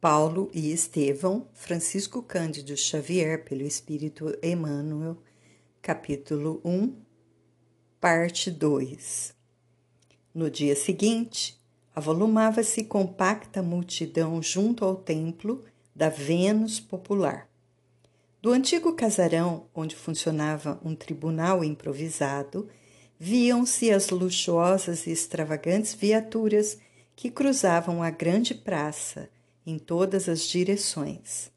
Paulo 0.00 0.48
e 0.54 0.70
Estevão, 0.70 1.48
Francisco 1.52 2.22
Cândido 2.22 2.76
Xavier, 2.76 3.44
pelo 3.44 3.62
Espírito 3.62 4.32
Emmanuel, 4.40 5.16
capítulo 5.82 6.60
1, 6.64 6.94
parte 8.00 8.48
2. 8.48 9.34
No 10.32 10.48
dia 10.48 10.76
seguinte, 10.76 11.60
avolumava-se 11.92 12.84
compacta 12.84 13.60
multidão 13.60 14.40
junto 14.40 14.84
ao 14.84 14.94
templo 14.94 15.64
da 15.92 16.08
Vênus 16.08 16.78
popular. 16.78 17.48
Do 18.40 18.52
antigo 18.52 18.92
casarão, 18.92 19.66
onde 19.74 19.96
funcionava 19.96 20.80
um 20.84 20.94
tribunal 20.94 21.64
improvisado, 21.64 22.68
viam-se 23.18 23.90
as 23.90 24.10
luxuosas 24.10 25.08
e 25.08 25.10
extravagantes 25.10 25.92
viaturas 25.92 26.78
que 27.16 27.32
cruzavam 27.32 28.00
a 28.00 28.10
grande 28.10 28.54
praça 28.54 29.28
em 29.68 29.78
todas 29.78 30.30
as 30.30 30.44
direções. 30.44 31.52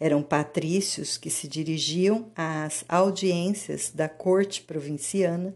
Eram 0.00 0.22
patrícios 0.22 1.18
que 1.18 1.28
se 1.28 1.46
dirigiam 1.46 2.32
às 2.34 2.82
audiências 2.88 3.92
da 3.94 4.08
corte 4.08 4.62
provinciana 4.62 5.54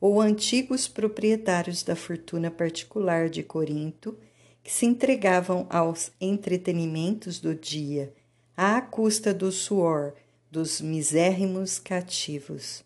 ou 0.00 0.20
antigos 0.20 0.86
proprietários 0.86 1.82
da 1.82 1.96
fortuna 1.96 2.48
particular 2.48 3.28
de 3.28 3.42
Corinto 3.42 4.16
que 4.62 4.72
se 4.72 4.86
entregavam 4.86 5.66
aos 5.68 6.12
entretenimentos 6.20 7.40
do 7.40 7.56
dia 7.56 8.14
à 8.56 8.80
custa 8.80 9.34
do 9.34 9.50
suor 9.50 10.14
dos 10.48 10.80
misérrimos 10.80 11.80
cativos. 11.80 12.84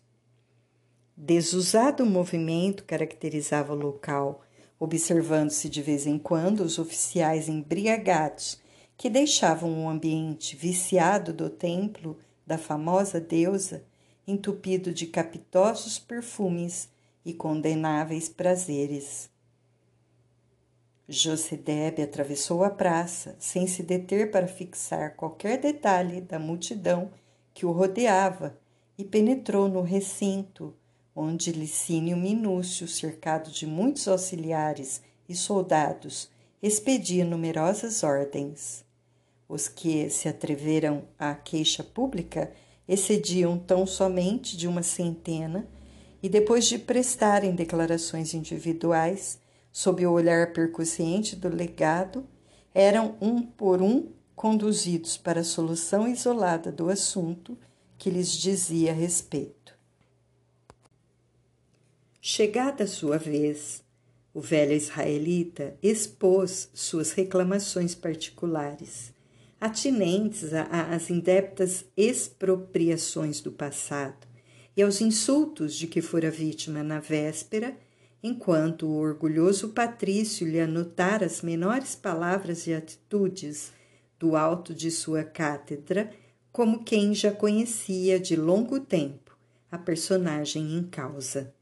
Desusado 1.15 2.03
movimento 2.07 2.83
caracterizava 2.83 3.73
o 3.73 3.77
local 3.77 4.41
observando-se 4.79 5.69
de 5.69 5.81
vez 5.81 6.05
em 6.05 6.17
quando 6.17 6.61
os 6.61 6.77
oficiais 6.79 7.49
embriagados 7.49 8.59
que 8.95 9.09
deixavam 9.09 9.85
o 9.85 9.89
ambiente 9.89 10.55
viciado 10.55 11.33
do 11.33 11.49
templo 11.49 12.17
da 12.45 12.57
famosa 12.57 13.19
deusa 13.19 13.83
entupido 14.27 14.93
de 14.93 15.07
capitosos 15.07 15.97
perfumes 15.97 16.89
e 17.23 17.33
condenáveis 17.33 18.27
prazeres. 18.27 19.29
Josedebe 21.07 22.01
atravessou 22.01 22.65
a 22.65 22.69
praça, 22.69 23.37
sem 23.39 23.65
se 23.65 23.81
deter 23.81 24.29
para 24.29 24.45
fixar 24.45 25.15
qualquer 25.15 25.57
detalhe 25.57 26.19
da 26.19 26.37
multidão 26.37 27.09
que 27.53 27.65
o 27.65 27.71
rodeava, 27.71 28.59
e 28.97 29.05
penetrou 29.05 29.69
no 29.69 29.81
recinto, 29.81 30.75
onde 31.19 31.51
Licínio 31.51 32.15
Minúcio, 32.15 32.87
cercado 32.87 33.49
de 33.49 33.65
muitos 33.65 34.07
auxiliares 34.07 35.01
e 35.27 35.35
soldados, 35.35 36.29
expedia 36.61 37.25
numerosas 37.25 38.03
ordens. 38.03 38.85
Os 39.49 39.67
que 39.67 40.11
se 40.11 40.29
atreveram 40.29 41.05
à 41.17 41.33
queixa 41.33 41.83
pública 41.83 42.51
excediam 42.87 43.57
tão 43.57 43.87
somente 43.87 44.55
de 44.55 44.67
uma 44.67 44.83
centena, 44.83 45.67
e 46.21 46.29
depois 46.29 46.67
de 46.67 46.77
prestarem 46.77 47.55
declarações 47.55 48.35
individuais, 48.35 49.39
sob 49.71 50.05
o 50.05 50.11
olhar 50.11 50.53
percussiente 50.53 51.35
do 51.35 51.49
legado, 51.49 52.27
eram 52.75 53.15
um 53.19 53.41
por 53.41 53.81
um 53.81 54.09
conduzidos 54.35 55.17
para 55.17 55.41
a 55.41 55.43
solução 55.43 56.07
isolada 56.07 56.71
do 56.71 56.89
assunto 56.89 57.57
que 57.97 58.11
lhes 58.11 58.31
dizia 58.31 58.93
respeito. 58.93 59.56
Chegada 62.29 62.83
a 62.83 62.87
sua 62.87 63.17
vez, 63.17 63.81
o 64.33 64.41
velho 64.41 64.73
israelita 64.73 65.77
expôs 65.81 66.69
suas 66.73 67.13
reclamações 67.13 67.95
particulares, 67.95 69.13
atinentes 69.61 70.49
às 70.53 71.09
indébitas 71.09 71.85
expropriações 71.95 73.39
do 73.39 73.49
passado 73.49 74.27
e 74.75 74.83
aos 74.83 74.99
insultos 74.99 75.73
de 75.73 75.87
que 75.87 76.01
fora 76.01 76.29
vítima 76.29 76.83
na 76.83 76.99
véspera, 76.99 77.77
enquanto 78.21 78.87
o 78.87 78.97
orgulhoso 78.97 79.69
patrício 79.69 80.45
lhe 80.45 80.59
anotara 80.59 81.25
as 81.25 81.41
menores 81.41 81.95
palavras 81.95 82.67
e 82.67 82.73
atitudes 82.73 83.71
do 84.19 84.35
alto 84.35 84.73
de 84.73 84.91
sua 84.91 85.23
cátedra, 85.23 86.11
como 86.51 86.83
quem 86.83 87.13
já 87.13 87.31
conhecia 87.31 88.19
de 88.19 88.35
longo 88.35 88.81
tempo 88.81 89.37
a 89.71 89.77
personagem 89.77 90.75
em 90.77 90.83
causa. 90.83 91.55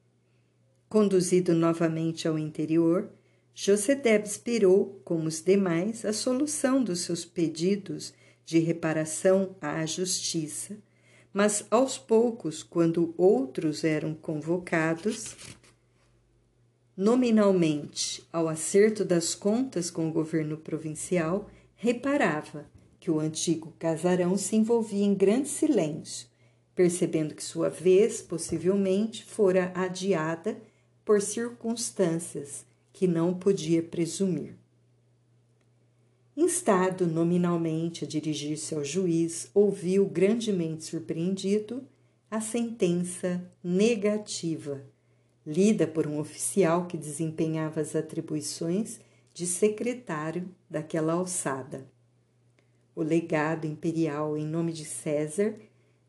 Conduzido 0.96 1.54
novamente 1.54 2.26
ao 2.26 2.40
interior, 2.40 3.10
Josedeb 3.54 4.26
esperou, 4.26 5.02
como 5.04 5.28
os 5.28 5.42
demais, 5.42 6.06
a 6.06 6.14
solução 6.14 6.82
dos 6.82 7.02
seus 7.02 7.26
pedidos 7.26 8.14
de 8.46 8.60
reparação 8.60 9.58
à 9.60 9.86
justiça, 9.86 10.78
mas 11.34 11.66
aos 11.70 11.98
poucos, 11.98 12.64
quando 12.64 13.14
outros 13.18 13.84
eram 13.84 14.14
convocados, 14.14 15.36
nominalmente 16.96 18.26
ao 18.32 18.48
acerto 18.48 19.04
das 19.04 19.36
contas 19.36 19.92
com 19.92 20.08
o 20.08 20.14
governo 20.14 20.56
provincial, 20.56 21.50
reparava 21.76 22.70
que 23.02 23.12
o 23.12 23.20
antigo 23.20 23.76
casarão 23.78 24.38
se 24.38 24.56
envolvia 24.56 25.04
em 25.04 25.14
grande 25.14 25.50
silêncio, 25.50 26.30
percebendo 26.74 27.36
que 27.36 27.44
sua 27.44 27.70
vez 27.70 28.22
possivelmente 28.22 29.26
fora 29.26 29.74
adiada 29.76 30.56
por 31.06 31.22
circunstâncias 31.22 32.66
que 32.92 33.08
não 33.08 33.34
podia 33.34 33.84
presumir. 33.84 34.56
Instado 36.36 37.06
nominalmente 37.06 38.04
a 38.04 38.08
dirigir-se 38.08 38.74
ao 38.74 38.84
juiz, 38.84 39.50
ouviu 39.54 40.06
grandemente 40.06 40.84
surpreendido 40.84 41.84
a 42.30 42.42
sentença 42.42 43.50
negativa, 43.64 44.84
lida 45.46 45.88
por 45.88 46.08
um 46.08 46.20
oficial 46.20 46.88
que 46.88 46.98
desempenhava 46.98 47.80
as 47.80 47.96
atribuições 47.96 49.00
de 49.34 49.46
secretário 49.46 50.50
daquela 50.70 51.14
alçada. 51.14 51.88
O 52.96 53.04
legado 53.04 53.68
imperial, 53.68 54.36
em 54.36 54.46
nome 54.46 54.74
de 54.74 54.86
César, 54.86 55.56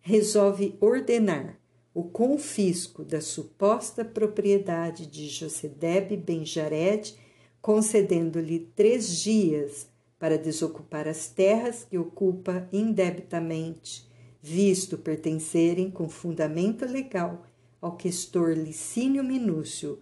resolve 0.00 0.76
ordenar 0.80 1.58
o 1.96 2.04
confisco 2.04 3.02
da 3.02 3.22
suposta 3.22 4.04
propriedade 4.04 5.06
de 5.06 5.28
Josedeb 5.28 6.14
Benjared, 6.14 7.14
concedendo-lhe 7.62 8.70
três 8.76 9.22
dias 9.22 9.88
para 10.18 10.36
desocupar 10.36 11.08
as 11.08 11.28
terras 11.28 11.86
que 11.88 11.96
ocupa 11.96 12.68
indebitamente, 12.70 14.06
visto 14.42 14.98
pertencerem 14.98 15.90
com 15.90 16.06
fundamento 16.06 16.84
legal 16.84 17.46
ao 17.80 17.96
questor 17.96 18.54
Licínio 18.54 19.24
Minúcio, 19.24 19.98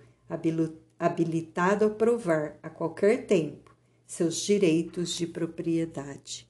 habilitado 0.98 1.84
a 1.84 1.90
provar 1.90 2.58
a 2.60 2.68
qualquer 2.68 3.24
tempo 3.24 3.72
seus 4.04 4.38
direitos 4.38 5.10
de 5.10 5.28
propriedade. 5.28 6.48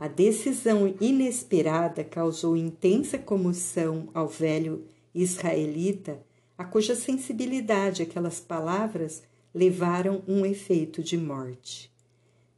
A 0.00 0.08
decisão 0.08 0.94
inesperada 0.98 2.02
causou 2.02 2.56
intensa 2.56 3.18
comoção 3.18 4.08
ao 4.14 4.26
velho 4.26 4.86
israelita, 5.14 6.22
a 6.56 6.64
cuja 6.64 6.94
sensibilidade 6.94 8.00
aquelas 8.00 8.40
palavras 8.40 9.22
levaram 9.54 10.22
um 10.26 10.46
efeito 10.46 11.02
de 11.02 11.18
morte. 11.18 11.92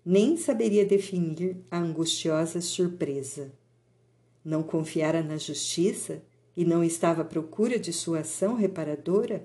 Nem 0.07 0.37
saberia 0.37 0.87
definir 0.87 1.57
a 1.69 1.81
angustiosa 1.81 2.61
surpresa. 2.61 3.53
Não 4.45 4.63
confiara 4.63 5.21
na 5.21 5.37
justiça 5.37 6.23
e 6.57 6.65
não 6.65 6.85
estava 6.85 7.23
à 7.23 7.25
procura 7.25 7.77
de 7.77 7.93
sua 7.93 8.21
ação 8.21 8.55
reparadora? 8.55 9.45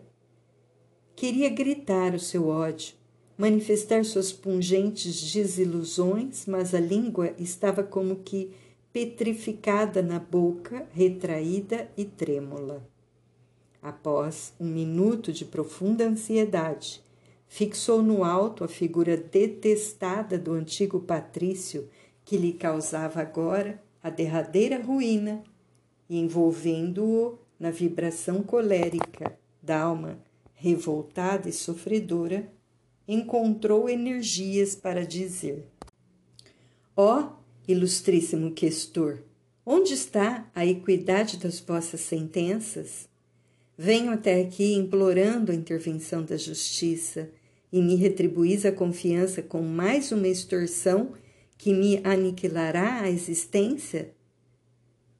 Queria 1.15 1.49
gritar 1.49 2.13
o 2.13 2.19
seu 2.19 2.47
ódio, 2.47 2.93
manifestar 3.37 4.03
suas 4.03 4.33
pungentes 4.33 5.31
desilusões, 5.31 6.45
mas 6.47 6.73
a 6.73 6.79
língua 6.79 7.33
estava 7.37 7.83
como 7.83 8.15
que 8.17 8.51
petrificada 8.91 10.01
na 10.01 10.17
boca, 10.17 10.87
retraída 10.91 11.89
e 11.95 12.03
trêmula. 12.03 12.83
Após 13.81 14.53
um 14.59 14.65
minuto 14.65 15.31
de 15.31 15.45
profunda 15.45 16.05
ansiedade, 16.05 17.01
fixou 17.47 18.01
no 18.01 18.23
alto 18.23 18.63
a 18.63 18.67
figura 18.67 19.15
detestada 19.15 20.37
do 20.37 20.53
antigo 20.53 20.99
patrício 20.99 21.87
que 22.25 22.37
lhe 22.37 22.53
causava 22.53 23.21
agora 23.21 23.81
a 24.01 24.09
derradeira 24.09 24.81
ruína 24.81 25.43
e 26.09 26.17
envolvendo-o 26.17 27.37
na 27.59 27.69
vibração 27.69 28.41
colérica 28.41 29.37
da 29.61 29.79
alma 29.79 30.19
revoltada 30.55 31.47
e 31.47 31.53
sofredora, 31.53 32.51
encontrou 33.07 33.89
energias 33.89 34.75
para 34.75 35.05
dizer: 35.05 35.65
Ó 36.95 37.21
oh, 37.21 37.29
ilustríssimo 37.67 38.51
questor, 38.51 39.23
onde 39.65 39.93
está 39.93 40.49
a 40.53 40.65
equidade 40.65 41.37
das 41.37 41.59
vossas 41.59 42.01
sentenças? 42.01 43.07
Venho 43.77 44.11
até 44.11 44.41
aqui 44.41 44.73
implorando 44.73 45.51
a 45.51 45.55
intervenção 45.55 46.23
da 46.23 46.35
justiça 46.35 47.29
e 47.71 47.81
me 47.81 47.95
retribuís 47.95 48.65
a 48.65 48.71
confiança 48.71 49.41
com 49.41 49.61
mais 49.61 50.11
uma 50.11 50.27
extorsão 50.27 51.13
que 51.57 51.73
me 51.73 52.01
aniquilará 52.03 53.01
a 53.01 53.09
existência? 53.09 54.11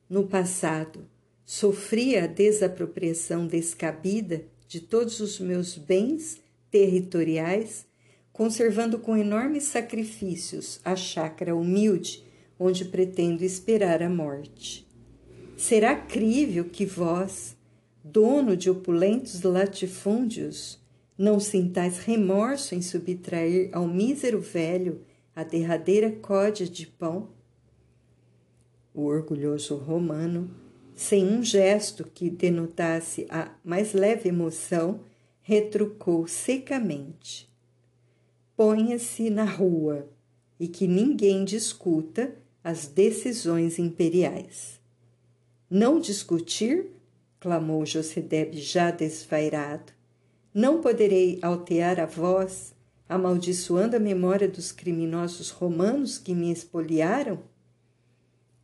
No 0.10 0.28
passado, 0.28 1.06
sofri 1.45 2.18
a 2.18 2.25
desapropriação 2.25 3.45
descabida 3.45 4.45
de 4.68 4.80
todos 4.80 5.19
os 5.19 5.40
meus 5.40 5.78
bens 5.78 6.42
territoriais, 6.69 7.86
conservando 8.31 9.00
com 9.00 9.18
enormes 9.18 9.64
sacrifícios 9.64 10.80
a 10.84 10.96
chácara 10.96 11.56
humilde 11.56 12.28
onde 12.60 12.86
pretendo 12.86 13.44
esperar 13.44 14.02
a 14.02 14.10
morte. 14.10 14.88
Será 15.56 15.96
crível 15.96 16.66
que 16.66 16.86
vós, 16.86 17.56
dono 18.04 18.56
de 18.56 18.69
opulentos 18.69 19.42
latifúndios, 19.42 20.80
não 21.18 21.40
sintais 21.40 22.00
remorso 22.00 22.75
em 22.75 22.81
subtrair 22.81 23.69
ao 23.74 23.88
mísero 23.88 24.40
velho 24.40 25.02
a 25.36 25.44
derradeira 25.44 26.12
códia 26.12 26.68
de 26.68 26.86
pão? 26.86 27.30
O 28.94 29.04
orgulhoso 29.04 29.75
romano, 29.75 30.50
sem 30.96 31.28
um 31.28 31.44
gesto 31.44 32.04
que 32.04 32.30
denotasse 32.30 33.28
a 33.30 33.52
mais 33.64 33.94
leve 33.94 34.30
emoção, 34.30 35.02
retrucou 35.48 36.28
secamente: 36.28 37.50
Ponha-se 38.54 39.30
na 39.30 39.46
rua 39.46 40.06
e 40.60 40.68
que 40.68 40.86
ninguém 40.86 41.46
discuta 41.46 42.36
as 42.62 42.86
decisões 42.88 43.80
imperiais. 43.80 44.78
Não 45.70 46.02
discutir? 46.02 46.88
clamou 47.40 47.86
Josedeb 47.86 48.58
já 48.58 48.92
desvairado. 48.92 49.94
Não 50.54 50.82
poderei 50.82 51.40
altear 51.42 51.98
a 51.98 52.06
voz, 52.06 52.74
amaldiçoando 53.08 53.96
a 53.96 54.00
memória 54.00 54.50
dos 54.50 54.74
criminosos 54.74 55.50
romanos 55.50 56.18
que 56.18 56.36
me 56.36 56.52
espoliaram? 56.52 57.40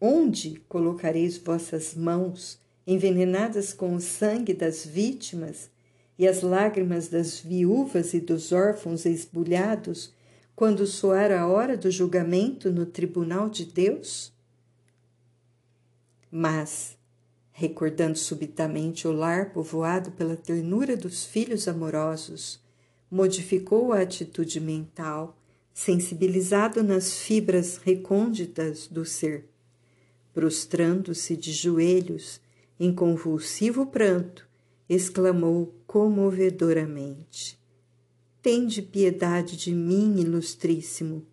Onde 0.02 0.62
colocareis 0.68 1.38
vossas 1.38 1.96
mãos, 1.96 2.60
envenenadas 2.86 3.72
com 3.72 3.96
o 3.96 4.02
sangue 4.02 4.54
das 4.54 4.86
vítimas 4.86 5.72
e 6.18 6.28
as 6.28 6.42
lágrimas 6.42 7.08
das 7.08 7.40
viúvas 7.40 8.14
e 8.14 8.20
dos 8.20 8.52
órfãos 8.52 9.06
esbulhados, 9.06 10.14
quando 10.56 10.86
soar 10.86 11.32
a 11.32 11.48
hora 11.48 11.76
do 11.76 11.90
julgamento 11.90 12.72
no 12.72 12.86
tribunal 12.86 13.50
de 13.50 13.66
Deus? 13.66 14.32
Mas, 16.32 16.98
recordando 17.52 18.18
subitamente 18.18 19.08
o 19.08 19.12
lar 19.12 19.52
povoado 19.52 20.12
pela 20.12 20.36
ternura 20.36 20.96
dos 20.96 21.26
filhos 21.26 21.68
amorosos, 21.68 22.60
modificou 23.10 23.94
a 23.94 24.02
atitude 24.02 24.60
mental, 24.60 25.38
sensibilizado 25.74 26.84
nas 26.84 27.14
fibras 27.14 27.78
recônditas 27.78 28.88
do 28.88 29.06
ser. 29.06 29.46
Prostrando-se 30.34 31.36
de 31.36 31.52
joelhos, 31.52 32.42
em 32.80 32.94
convulsivo 32.94 33.86
pranto, 33.86 34.48
exclamou 34.94 35.74
comovedoramente: 35.88 37.60
Tende 38.42 38.82
piedade 38.82 39.56
de 39.56 39.74
mim, 39.74 40.20
ilustríssimo. 40.20 41.26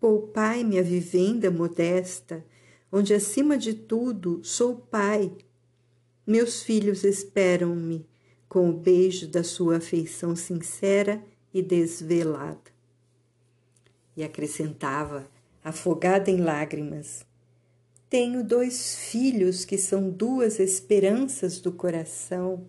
Poupai-me 0.00 0.78
a 0.78 0.82
vivenda 0.82 1.50
modesta, 1.50 2.44
onde 2.90 3.14
acima 3.14 3.56
de 3.56 3.72
tudo 3.72 4.40
sou 4.42 4.76
pai. 4.76 5.32
Meus 6.26 6.62
filhos 6.62 7.04
esperam-me 7.04 8.06
com 8.48 8.70
o 8.70 8.72
beijo 8.72 9.28
da 9.28 9.44
sua 9.44 9.76
afeição 9.76 10.34
sincera 10.34 11.22
e 11.52 11.62
desvelada. 11.62 12.74
E 14.16 14.24
acrescentava, 14.24 15.28
afogada 15.62 16.30
em 16.30 16.40
lágrimas: 16.40 17.24
Tenho 18.08 18.42
dois 18.42 18.96
filhos 18.96 19.64
que 19.64 19.78
são 19.78 20.10
duas 20.10 20.58
esperanças 20.58 21.60
do 21.60 21.70
coração. 21.70 22.66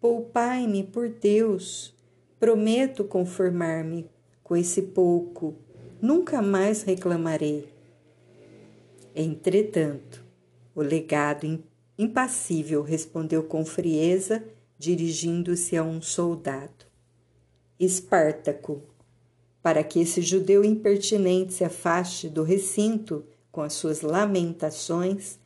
Poupai-me 0.00 0.82
por 0.84 1.08
Deus 1.08 1.94
Prometo 2.40 3.04
conformar-me 3.04 4.08
com 4.42 4.56
esse 4.56 4.80
pouco, 4.80 5.54
nunca 6.00 6.40
mais 6.40 6.82
reclamarei. 6.82 7.68
Entretanto, 9.14 10.24
o 10.74 10.80
legado 10.80 11.62
impassível 11.98 12.80
respondeu 12.80 13.42
com 13.42 13.62
frieza, 13.62 14.42
dirigindo-se 14.78 15.76
a 15.76 15.82
um 15.82 16.00
soldado. 16.00 16.86
Espartaco, 17.78 18.84
para 19.62 19.84
que 19.84 20.00
esse 20.00 20.22
judeu 20.22 20.64
impertinente 20.64 21.52
se 21.52 21.62
afaste 21.62 22.26
do 22.26 22.42
recinto 22.42 23.22
com 23.52 23.60
as 23.60 23.74
suas 23.74 24.00
lamentações, 24.00 25.38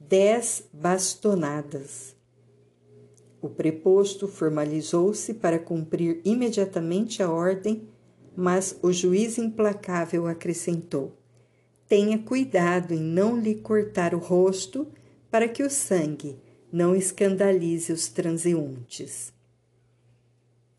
dez 0.00 0.64
bastonadas. 0.72 2.16
O 3.42 3.48
preposto 3.48 4.28
formalizou-se 4.28 5.34
para 5.34 5.58
cumprir 5.58 6.20
imediatamente 6.24 7.22
a 7.22 7.30
ordem, 7.30 7.88
mas 8.36 8.78
o 8.82 8.92
juiz 8.92 9.38
implacável 9.38 10.26
acrescentou: 10.26 11.16
Tenha 11.88 12.18
cuidado 12.18 12.92
em 12.92 13.00
não 13.00 13.40
lhe 13.40 13.54
cortar 13.54 14.14
o 14.14 14.18
rosto, 14.18 14.86
para 15.30 15.48
que 15.48 15.62
o 15.62 15.70
sangue 15.70 16.36
não 16.70 16.94
escandalize 16.94 17.92
os 17.92 18.08
transeuntes. 18.08 19.32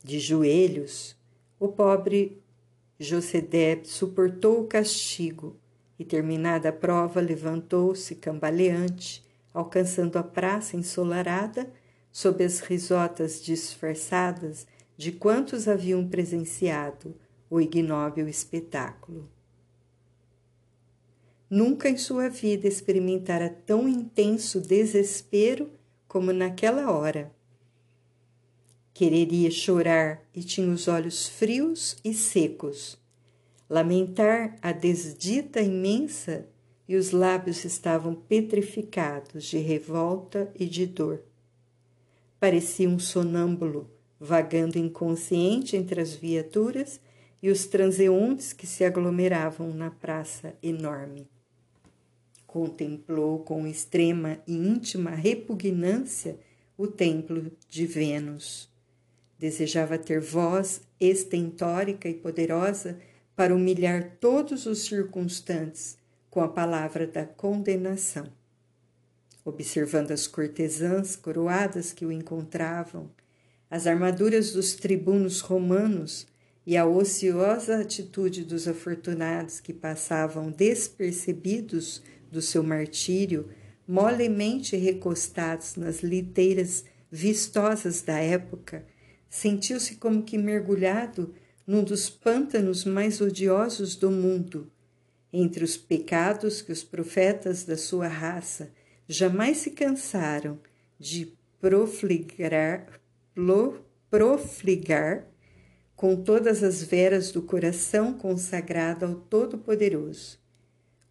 De 0.04 0.20
joelhos, 0.20 1.16
o 1.60 1.68
pobre 1.68 2.42
Josedeb 3.00 3.88
suportou 3.88 4.62
o 4.62 4.68
castigo 4.68 5.56
e, 5.98 6.06
terminada 6.06 6.70
a 6.70 6.74
prova, 6.74 7.20
levantou-se 7.20 8.16
cambaleante, 8.16 9.24
alcançando 9.54 10.18
a 10.18 10.24
praça 10.24 10.78
ensolarada 10.78 11.72
sob 12.12 12.44
as 12.44 12.60
risotas 12.60 13.42
disfarçadas 13.42 14.68
de 14.98 15.12
quantos 15.12 15.68
haviam 15.68 16.08
presenciado 16.08 17.16
o 17.50 17.60
ignóbil 17.60 18.28
espetáculo. 18.28 19.30
Nunca 21.50 21.90
em 21.90 21.98
sua 21.98 22.30
vida 22.30 22.68
experimentara 22.68 23.50
tão 23.50 23.88
intenso 23.88 24.62
desespero 24.62 25.70
como 26.08 26.32
naquela 26.32 26.92
hora. 26.92 27.32
Quereria 28.94 29.50
chorar 29.50 30.24
e 30.34 30.44
tinha 30.44 30.72
os 30.72 30.88
olhos 30.88 31.28
frios 31.28 31.98
e 32.04 32.14
secos, 32.14 32.98
lamentar 33.70 34.56
a 34.62 34.72
desdita 34.72 35.62
imensa 35.62 36.48
e 36.88 36.96
os 36.96 37.12
lábios 37.12 37.66
estavam 37.66 38.14
petrificados 38.14 39.46
de 39.46 39.58
revolta 39.58 40.52
e 40.54 40.66
de 40.66 40.86
dor. 40.86 41.24
Parecia 42.42 42.90
um 42.90 42.98
sonâmbulo, 42.98 43.88
vagando 44.20 44.80
inconsciente 44.80 45.78
entre 45.78 46.02
as 46.02 46.16
viaturas 46.16 47.00
e 47.40 47.52
os 47.52 47.68
transeuntes 47.68 48.52
que 48.52 48.66
se 48.66 48.84
aglomeravam 48.84 49.72
na 49.72 49.92
praça 49.92 50.56
enorme. 50.64 51.30
Contemplou 52.48 53.42
com 53.42 53.68
extrema 53.68 54.40
e 54.48 54.56
íntima 54.56 55.12
repugnância 55.12 56.40
o 56.76 56.88
templo 56.88 57.52
de 57.70 57.86
Vênus. 57.86 58.68
Desejava 59.38 60.00
ter 60.00 60.20
voz 60.20 60.82
estentórica 61.00 62.10
e 62.10 62.16
poderosa 62.16 62.98
para 63.36 63.54
humilhar 63.54 64.18
todos 64.20 64.66
os 64.66 64.86
circunstantes 64.86 65.96
com 66.32 66.42
a 66.42 66.48
palavra 66.48 67.06
da 67.06 67.24
condenação 67.24 68.41
observando 69.44 70.12
as 70.12 70.28
cortesãs 70.28 71.16
coroadas 71.16 71.92
que 71.92 72.06
o 72.06 72.12
encontravam, 72.12 73.10
as 73.70 73.88
armaduras 73.88 74.52
dos 74.52 74.74
tribunos 74.74 75.40
romanos 75.40 76.28
e 76.66 76.78
a 76.78 76.86
ociosa 76.86 77.80
atitude 77.80 78.44
dos 78.44 78.68
afortunados 78.68 79.60
que 79.60 79.74
passavam 79.74 80.52
despercebidos 80.52 82.04
do 82.32 82.42
seu 82.42 82.62
martírio, 82.64 83.50
molemente 83.88 84.76
recostados 84.76 85.76
nas 85.76 86.02
liteiras 86.02 86.86
vistosas 87.12 88.02
da 88.02 88.20
época, 88.20 88.86
sentiu-se 89.30 89.96
como 89.96 90.24
que 90.24 90.38
mergulhado 90.38 91.34
num 91.66 91.84
dos 91.84 92.10
pântanos 92.10 92.86
mais 92.86 93.22
odiosos 93.22 93.96
do 93.96 94.12
mundo, 94.12 94.72
entre 95.34 95.64
os 95.64 95.78
pecados 95.78 96.62
que 96.62 96.72
os 96.72 96.84
profetas 96.84 97.64
da 97.64 97.78
sua 97.78 98.08
raça 98.08 98.72
jamais 99.08 99.58
se 99.58 99.72
cansaram 99.72 100.60
de 101.00 101.34
profligar, 101.60 103.02
profligar 104.10 105.28
com 105.96 106.16
todas 106.16 106.64
as 106.64 106.82
veras 106.82 107.32
do 107.32 107.42
coração 107.42 108.14
consagrado 108.14 109.06
ao 109.06 109.16
Todo-Poderoso. 109.16 110.40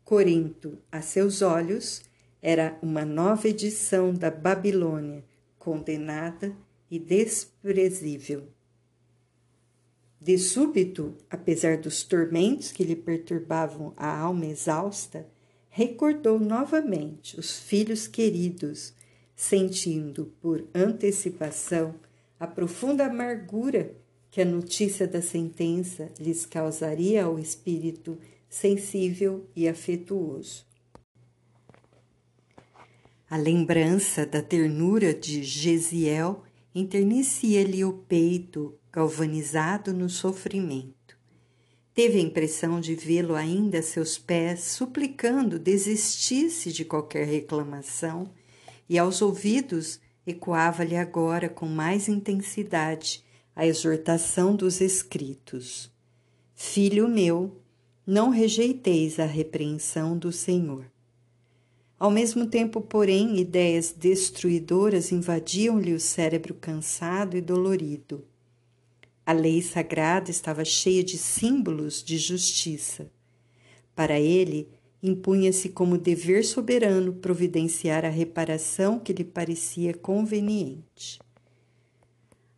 Corinto, 0.05 0.79
a 0.91 1.01
seus 1.01 1.43
olhos, 1.43 2.03
era 2.43 2.77
uma 2.83 3.05
nova 3.05 3.47
edição 3.47 4.13
da 4.13 4.31
Babilônia, 4.31 5.25
condenada 5.59 6.57
e 6.91 6.99
desprezível. 6.99 8.49
De 10.21 10.37
súbito, 10.37 11.17
apesar 11.31 11.79
dos 11.79 12.03
tormentos 12.03 12.73
que 12.73 12.83
lhe 12.83 12.97
perturbavam 12.97 13.95
a 13.97 14.19
alma 14.19 14.47
exausta, 14.47 15.27
recordou 15.71 16.39
novamente 16.39 17.39
os 17.39 17.59
filhos 17.59 18.07
queridos, 18.07 18.93
sentindo 19.35 20.33
por 20.41 20.67
antecipação 20.75 21.95
a 22.39 22.47
profunda 22.47 23.07
amargura 23.07 23.95
que 24.31 24.41
a 24.41 24.45
notícia 24.45 25.07
da 25.07 25.23
sentença 25.23 26.11
lhes 26.19 26.45
causaria 26.45 27.25
ao 27.25 27.39
espírito 27.39 28.19
sensível 28.49 29.49
e 29.55 29.69
afetuoso. 29.69 30.67
A 33.29 33.37
lembrança 33.37 34.27
da 34.27 34.43
ternura 34.43 35.15
de 35.15 35.43
Gesiel 35.45 36.43
enternecia-lhe 36.75 37.85
o 37.85 37.93
peito 37.93 38.75
galvanizado 38.93 39.93
no 39.93 40.09
sofrimento. 40.09 41.00
Teve 42.03 42.17
a 42.17 42.23
impressão 42.23 42.81
de 42.81 42.95
vê-lo 42.95 43.35
ainda 43.35 43.81
a 43.81 43.83
seus 43.83 44.17
pés, 44.17 44.61
suplicando 44.61 45.59
desistisse 45.59 46.73
de 46.73 46.83
qualquer 46.83 47.27
reclamação, 47.27 48.31
e 48.89 48.99
aos 48.99 49.21
ouvidos 49.21 50.01
ecoava-lhe 50.27 50.97
agora 50.97 51.47
com 51.47 51.67
mais 51.67 52.09
intensidade 52.09 53.23
a 53.55 53.67
exortação 53.67 54.57
dos 54.57 54.81
escritos: 54.81 55.93
Filho 56.55 57.07
meu, 57.07 57.61
não 58.07 58.31
rejeiteis 58.31 59.21
a 59.21 59.27
repreensão 59.27 60.17
do 60.17 60.33
Senhor. 60.33 60.87
Ao 61.99 62.11
mesmo 62.11 62.47
tempo, 62.47 62.81
porém, 62.81 63.39
ideias 63.39 63.93
destruidoras 63.93 65.13
invadiam-lhe 65.13 65.93
o 65.93 66.01
cérebro 66.01 66.55
cansado 66.55 67.37
e 67.37 67.43
dolorido. 67.43 68.25
A 69.31 69.33
lei 69.33 69.63
sagrada 69.63 70.29
estava 70.29 70.65
cheia 70.65 71.05
de 71.05 71.17
símbolos 71.17 72.03
de 72.03 72.19
justiça. 72.19 73.09
Para 73.95 74.19
ele, 74.19 74.69
impunha-se 75.01 75.69
como 75.69 75.97
dever 75.97 76.45
soberano 76.45 77.13
providenciar 77.13 78.05
a 78.05 78.09
reparação 78.09 78.99
que 78.99 79.13
lhe 79.13 79.23
parecia 79.23 79.95
conveniente. 79.95 81.21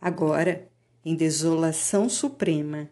Agora, 0.01 0.67
em 1.05 1.15
desolação 1.15 2.09
suprema, 2.09 2.89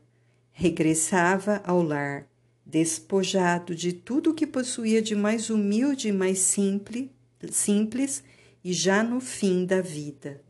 regressava 0.52 1.62
ao 1.64 1.82
lar, 1.82 2.28
despojado 2.66 3.74
de 3.74 3.94
tudo 3.94 4.32
o 4.32 4.34
que 4.34 4.46
possuía 4.46 5.00
de 5.00 5.14
mais 5.14 5.48
humilde 5.48 6.08
e 6.08 6.12
mais 6.12 6.40
simples, 6.40 7.08
simples 7.50 8.22
e 8.62 8.74
já 8.74 9.02
no 9.02 9.22
fim 9.22 9.64
da 9.64 9.80
vida. 9.80 10.42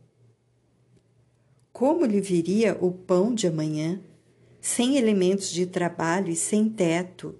Como 1.72 2.04
lhe 2.04 2.20
viria 2.20 2.76
o 2.80 2.90
pão 2.90 3.34
de 3.34 3.46
amanhã, 3.46 4.00
sem 4.60 4.96
elementos 4.96 5.50
de 5.50 5.64
trabalho 5.66 6.30
e 6.30 6.36
sem 6.36 6.68
teto? 6.68 7.34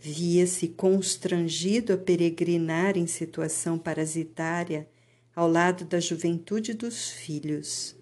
Via-se 0.00 0.68
constrangido 0.68 1.92
a 1.92 1.96
peregrinar 1.96 2.96
em 2.96 3.06
situação 3.06 3.78
parasitária 3.78 4.88
ao 5.34 5.48
lado 5.48 5.84
da 5.84 6.00
juventude 6.00 6.72
dos 6.72 7.10
filhos. 7.10 7.94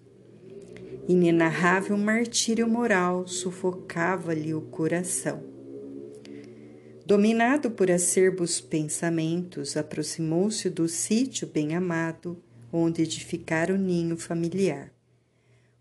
Inenarrável 1.07 1.97
martírio 1.97 2.67
moral 2.67 3.27
sufocava-lhe 3.27 4.53
o 4.53 4.61
coração. 4.61 5.43
Dominado 7.05 7.69
por 7.69 7.91
acerbos 7.91 8.59
pensamentos, 8.59 9.77
aproximou-se 9.77 10.69
do 10.69 10.87
sítio 10.87 11.47
bem-amado, 11.47 12.41
onde 12.73 13.03
edificara 13.03 13.73
o 13.73 13.77
ninho 13.77 14.17
familiar. 14.17 14.94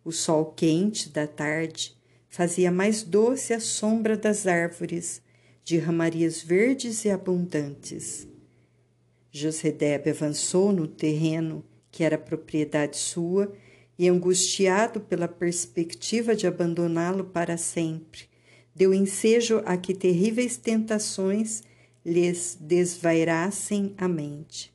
O 0.05 0.13
sol 0.13 0.53
quente 0.53 1.09
da 1.09 1.27
tarde 1.27 1.97
fazia 2.29 2.71
mais 2.71 3.03
doce 3.03 3.55
a 3.55 3.61
sombra 3.61 4.17
das 4.17 4.47
árvores, 4.47 5.23
de 5.65 5.79
ramarias 5.79 6.43
verdes 6.43 7.05
e 7.07 7.11
abundantes. 7.11 8.29
Josedebe 9.33 10.11
avançou 10.11 10.71
no 10.73 10.87
terreno 10.87 11.65
que 11.91 12.05
era 12.05 12.19
propriedade 12.19 12.99
sua 12.99 13.53
e, 13.99 14.09
angustiado 14.09 15.01
pela 15.01 15.27
perspectiva 15.27 16.35
de 16.35 16.47
abandoná-lo 16.47 17.25
para 17.25 17.57
sempre, 17.57 18.29
deu 18.75 18.93
ensejo 18.93 19.63
a 19.65 19.77
que 19.77 19.95
terríveis 19.95 20.57
tentações 20.57 21.63
lhes 22.05 22.59
desvairassem 22.61 23.95
a 23.97 24.07
mente. 24.07 24.75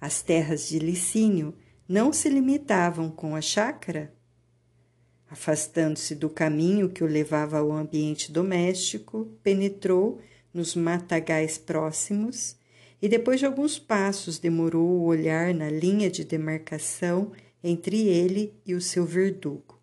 As 0.00 0.22
terras 0.22 0.66
de 0.66 0.78
Licínio 0.78 1.54
não 1.90 2.12
se 2.12 2.28
limitavam 2.28 3.10
com 3.10 3.34
a 3.34 3.40
chácara. 3.40 4.14
Afastando-se 5.28 6.14
do 6.14 6.30
caminho 6.30 6.88
que 6.88 7.02
o 7.02 7.06
levava 7.06 7.58
ao 7.58 7.72
ambiente 7.72 8.30
doméstico, 8.30 9.26
penetrou 9.42 10.20
nos 10.54 10.76
matagais 10.76 11.58
próximos 11.58 12.54
e, 13.02 13.08
depois 13.08 13.40
de 13.40 13.46
alguns 13.46 13.76
passos, 13.76 14.38
demorou 14.38 14.88
o 14.88 15.02
olhar 15.02 15.52
na 15.52 15.68
linha 15.68 16.08
de 16.08 16.24
demarcação 16.24 17.32
entre 17.60 18.06
ele 18.06 18.54
e 18.64 18.72
o 18.72 18.80
seu 18.80 19.04
verdugo. 19.04 19.80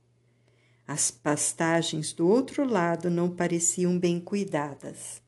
As 0.87 1.11
pastagens 1.11 2.13
do 2.13 2.25
outro 2.25 2.63
lado 2.63 3.09
não 3.09 3.29
pareciam 3.29 3.99
bem 3.99 4.17
cuidadas. 4.17 5.21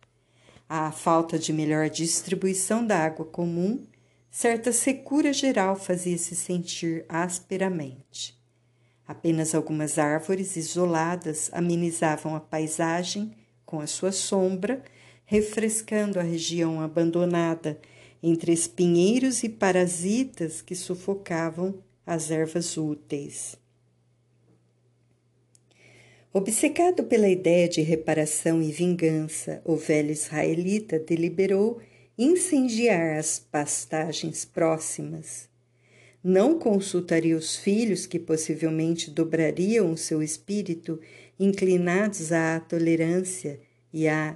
A 0.70 0.94
falta 0.94 1.38
de 1.38 1.52
melhor 1.52 1.90
distribuição 1.90 2.88
da 2.88 3.00
água 3.00 3.26
comum 3.26 3.86
certa 4.30 4.72
secura 4.72 5.34
geral 5.34 5.76
fazia-se 5.76 6.36
sentir 6.36 7.06
asperamente. 7.10 8.38
Apenas 9.08 9.56
algumas 9.56 9.98
árvores 9.98 10.56
isoladas 10.56 11.50
amenizavam 11.52 12.36
a 12.36 12.40
paisagem 12.40 13.34
com 13.66 13.80
a 13.80 13.88
sua 13.88 14.12
sombra, 14.12 14.84
refrescando 15.26 16.20
a 16.20 16.24
região 16.24 16.82
abandonada 16.82 17.80
entre 18.22 18.52
espinheiros 18.52 19.44
e 19.44 19.50
parasitas 19.50 20.62
que 20.62 20.76
sufocavam 20.76 21.82
as 22.06 22.30
ervas 22.32 22.78
úteis. 22.78 23.58
Obcecado 26.32 27.04
pela 27.06 27.28
ideia 27.28 27.68
de 27.68 27.82
reparação 27.82 28.62
e 28.62 28.72
vingança, 28.72 29.62
o 29.66 29.76
velho 29.76 30.12
israelita 30.12 31.00
deliberou 31.00 31.82
incendiar 32.22 33.18
as 33.18 33.40
pastagens 33.40 34.44
próximas. 34.44 35.48
Não 36.22 36.60
consultaria 36.60 37.38
os 37.38 37.56
filhos 37.56 38.06
que 38.06 38.20
possivelmente 38.20 39.10
dobrariam 39.10 39.94
o 39.94 39.98
seu 39.98 40.22
espírito, 40.22 41.00
inclinados 41.40 42.34
à 42.34 42.60
tolerância 42.60 43.62
e 43.94 44.06
à 44.10 44.36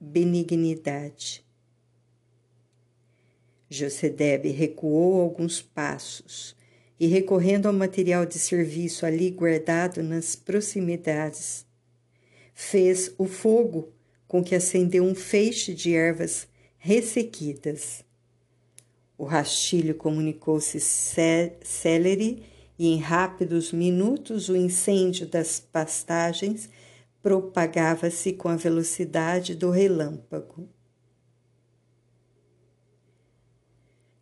benignidade. 0.00 1.44
Josedebe 3.68 4.48
recuou 4.48 5.20
alguns 5.20 5.60
passos 5.60 6.56
e, 6.98 7.06
recorrendo 7.06 7.66
ao 7.66 7.74
material 7.74 8.24
de 8.24 8.38
serviço 8.38 9.04
ali 9.04 9.30
guardado 9.30 10.02
nas 10.02 10.34
proximidades, 10.34 11.66
fez 12.54 13.14
o 13.18 13.26
fogo 13.26 13.92
com 14.26 14.42
que 14.42 14.54
acendeu 14.54 15.04
um 15.04 15.14
feixe 15.14 15.74
de 15.74 15.94
ervas 15.94 16.50
ressequidas. 16.84 18.04
O 19.16 19.24
rastilho 19.24 19.94
comunicou-se 19.94 20.80
célere 20.80 22.42
e 22.76 22.88
em 22.88 22.98
rápidos 22.98 23.72
minutos 23.72 24.48
o 24.48 24.56
incêndio 24.56 25.28
das 25.28 25.60
pastagens 25.60 26.68
propagava-se 27.22 28.32
com 28.32 28.48
a 28.48 28.56
velocidade 28.56 29.54
do 29.54 29.70
relâmpago. 29.70 30.68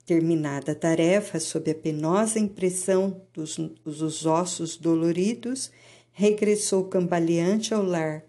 Terminada 0.05 0.73
a 0.73 0.75
tarefa, 0.75 1.41
sob 1.41 1.71
a 1.71 1.75
penosa 1.75 2.39
impressão 2.39 3.23
dos, 3.33 3.57
dos 3.57 4.27
ossos 4.27 4.77
doloridos, 4.77 5.73
regressou 6.13 6.85
cambaleante 6.85 7.73
ao 7.73 7.83
lar, 7.83 8.23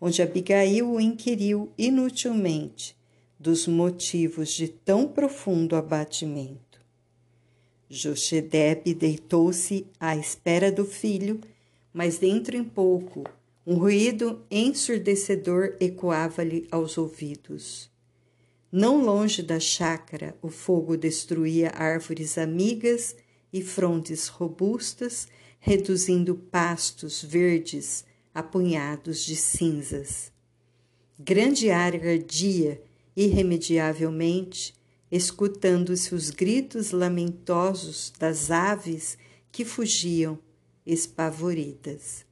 onde 0.00 0.22
Abigail 0.22 0.90
o 0.90 0.98
inquiriu 0.98 1.70
inutilmente 1.76 2.96
dos 3.44 3.66
motivos 3.66 4.54
de 4.54 4.68
tão 4.68 5.06
profundo 5.06 5.76
abatimento. 5.76 6.80
Jochedebe 7.90 8.94
deitou-se 8.94 9.86
à 10.00 10.16
espera 10.16 10.72
do 10.72 10.86
filho, 10.86 11.38
mas 11.92 12.16
dentro 12.16 12.56
em 12.56 12.64
pouco 12.64 13.22
um 13.66 13.74
ruído 13.74 14.42
ensurdecedor 14.50 15.76
ecoava-lhe 15.78 16.66
aos 16.70 16.96
ouvidos. 16.96 17.90
Não 18.72 19.04
longe 19.04 19.42
da 19.42 19.60
chácara, 19.60 20.34
o 20.40 20.48
fogo 20.48 20.96
destruía 20.96 21.70
árvores 21.74 22.38
amigas 22.38 23.14
e 23.52 23.60
frondes 23.60 24.26
robustas, 24.26 25.28
reduzindo 25.60 26.34
pastos 26.34 27.22
verdes 27.22 28.06
apunhados 28.34 29.22
de 29.22 29.36
cinzas. 29.36 30.32
Grande 31.18 31.70
área 31.70 32.12
ardia 32.12 32.80
irremediavelmente, 33.16 34.74
escutando-se 35.10 36.14
os 36.14 36.30
gritos 36.30 36.90
lamentosos 36.90 38.12
das 38.18 38.50
aves 38.50 39.16
que 39.52 39.64
fugiam 39.64 40.38
espavoridas. 40.84 42.24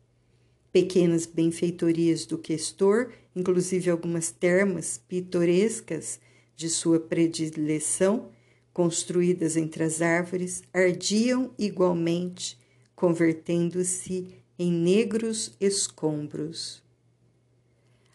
Pequenas 0.72 1.26
benfeitorias 1.26 2.26
do 2.26 2.38
questor, 2.38 3.12
inclusive 3.36 3.90
algumas 3.90 4.30
termas 4.30 5.00
pitorescas 5.06 6.18
de 6.56 6.68
sua 6.68 6.98
predileção, 6.98 8.30
construídas 8.72 9.56
entre 9.56 9.84
as 9.84 10.00
árvores, 10.00 10.62
ardiam 10.72 11.52
igualmente, 11.58 12.58
convertendo-se 12.94 14.34
em 14.58 14.72
negros 14.72 15.54
escombros. 15.60 16.82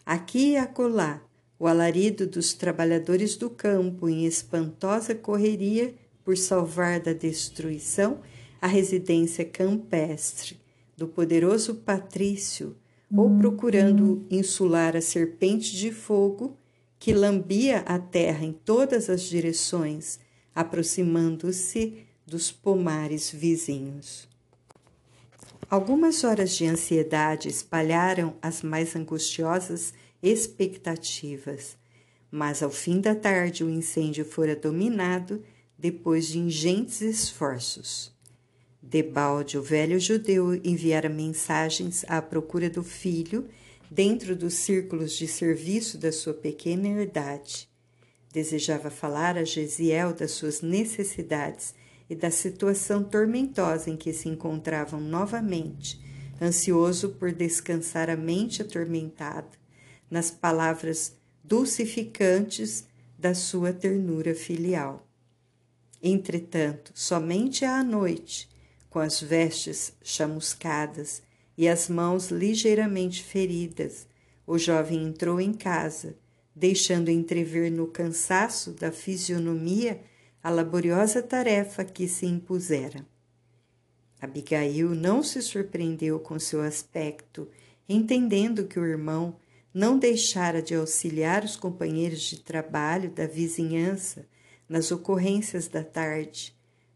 Aqui 0.04 0.52
e 0.52 0.56
acolá, 0.56 1.22
o 1.58 1.66
alarido 1.66 2.26
dos 2.26 2.52
trabalhadores 2.52 3.36
do 3.36 3.50
campo 3.50 4.08
em 4.08 4.24
espantosa 4.24 5.14
correria 5.14 5.94
por 6.24 6.36
salvar 6.36 7.00
da 7.00 7.12
destruição 7.12 8.20
a 8.60 8.66
residência 8.66 9.44
campestre 9.44 10.58
do 10.96 11.08
poderoso 11.08 11.76
patrício, 11.76 12.76
ou 13.16 13.38
procurando 13.38 14.26
insular 14.30 14.96
a 14.96 15.00
serpente 15.00 15.74
de 15.74 15.90
fogo 15.90 16.56
que 16.98 17.14
lambia 17.14 17.78
a 17.86 17.98
terra 17.98 18.44
em 18.44 18.52
todas 18.52 19.08
as 19.08 19.22
direções, 19.22 20.18
aproximando-se 20.54 22.04
dos 22.26 22.52
pomares 22.52 23.30
vizinhos. 23.30 24.28
Algumas 25.70 26.24
horas 26.24 26.56
de 26.56 26.66
ansiedade 26.66 27.48
espalharam 27.48 28.34
as 28.42 28.62
mais 28.62 28.96
angustiosas 28.96 29.94
expectativas, 30.22 31.76
mas 32.30 32.62
ao 32.62 32.70
fim 32.70 33.00
da 33.00 33.14
tarde 33.14 33.64
o 33.64 33.70
incêndio 33.70 34.24
fora 34.24 34.54
dominado 34.54 35.42
depois 35.78 36.26
de 36.26 36.38
ingentes 36.38 37.00
esforços. 37.00 38.12
Debalde, 38.82 39.58
o 39.58 39.62
velho 39.62 39.98
judeu, 40.00 40.54
enviara 40.54 41.08
mensagens 41.08 42.04
à 42.08 42.20
procura 42.20 42.68
do 42.68 42.82
filho 42.82 43.48
dentro 43.90 44.34
dos 44.34 44.54
círculos 44.54 45.12
de 45.12 45.26
serviço 45.26 45.96
da 45.98 46.10
sua 46.10 46.34
pequena 46.34 46.88
herdade. 46.88 47.68
Desejava 48.32 48.90
falar 48.90 49.38
a 49.38 49.44
Gesiel 49.44 50.12
das 50.12 50.32
suas 50.32 50.60
necessidades 50.60 51.74
e 52.10 52.14
da 52.14 52.30
situação 52.30 53.04
tormentosa 53.04 53.90
em 53.90 53.96
que 53.96 54.12
se 54.12 54.28
encontravam 54.28 55.00
novamente, 55.00 56.00
ansioso 56.40 57.10
por 57.10 57.32
descansar 57.32 58.10
a 58.10 58.16
mente 58.16 58.62
atormentada 58.62 59.58
nas 60.10 60.30
palavras 60.30 61.16
dulcificantes 61.42 62.84
da 63.18 63.34
sua 63.34 63.72
ternura 63.72 64.34
filial. 64.34 65.06
Entretanto, 66.02 66.92
somente 66.94 67.64
à 67.64 67.82
noite, 67.82 68.48
com 68.88 68.98
as 68.98 69.20
vestes 69.20 69.92
chamuscadas 70.02 71.22
e 71.56 71.68
as 71.68 71.88
mãos 71.88 72.30
ligeiramente 72.30 73.22
feridas, 73.22 74.06
o 74.46 74.56
jovem 74.56 75.04
entrou 75.04 75.40
em 75.40 75.52
casa, 75.52 76.16
deixando 76.54 77.10
entrever 77.10 77.70
no 77.70 77.86
cansaço 77.86 78.72
da 78.72 78.92
fisionomia 78.92 80.00
a 80.42 80.50
laboriosa 80.50 81.22
tarefa 81.22 81.84
que 81.84 82.06
se 82.06 82.26
impusera. 82.26 83.04
Abigail 84.20 84.94
não 84.94 85.22
se 85.22 85.42
surpreendeu 85.42 86.18
com 86.18 86.38
seu 86.38 86.60
aspecto, 86.60 87.48
entendendo 87.88 88.66
que 88.66 88.78
o 88.78 88.84
irmão 88.84 89.36
não 89.72 89.98
deixara 89.98 90.62
de 90.62 90.74
auxiliar 90.74 91.44
os 91.44 91.56
companheiros 91.56 92.20
de 92.22 92.40
trabalho 92.40 93.10
da 93.10 93.26
vizinhança 93.26 94.26
nas 94.68 94.90
ocorrências 94.90 95.68
da 95.68 95.84
tarde, 95.84 96.54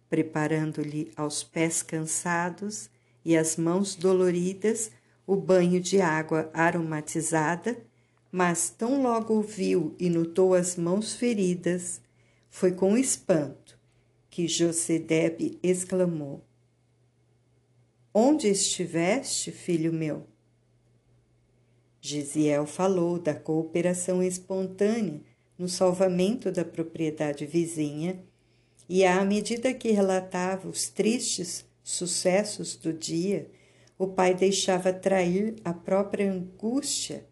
preparando-lhe 0.08 1.12
aos 1.16 1.42
pés 1.42 1.82
cansados 1.82 2.90
e 3.24 3.36
às 3.36 3.56
mãos 3.56 3.94
doloridas 3.94 4.90
o 5.26 5.36
banho 5.36 5.80
de 5.80 6.00
água 6.00 6.50
aromatizada, 6.52 7.78
mas 8.30 8.70
tão 8.70 9.02
logo 9.02 9.34
o 9.38 9.42
viu 9.42 9.94
e 9.98 10.08
notou 10.10 10.54
as 10.54 10.76
mãos 10.76 11.14
feridas, 11.14 12.00
foi 12.50 12.72
com 12.72 12.96
espanto 12.96 13.78
que 14.28 14.48
Josedeb 14.48 15.58
exclamou: 15.62 16.42
Onde 18.12 18.48
estiveste, 18.48 19.52
filho 19.52 19.92
meu? 19.92 20.26
Gisiel 22.04 22.66
falou 22.66 23.16
da 23.16 23.32
cooperação 23.32 24.20
espontânea 24.20 25.20
no 25.56 25.68
salvamento 25.68 26.50
da 26.50 26.64
propriedade 26.64 27.46
vizinha 27.46 28.20
e, 28.88 29.04
à 29.04 29.24
medida 29.24 29.72
que 29.72 29.92
relatava 29.92 30.68
os 30.68 30.88
tristes 30.88 31.64
sucessos 31.80 32.74
do 32.74 32.92
dia, 32.92 33.48
o 33.96 34.08
pai 34.08 34.34
deixava 34.34 34.92
trair 34.92 35.54
a 35.64 35.72
própria 35.72 36.28
angústia 36.28 37.24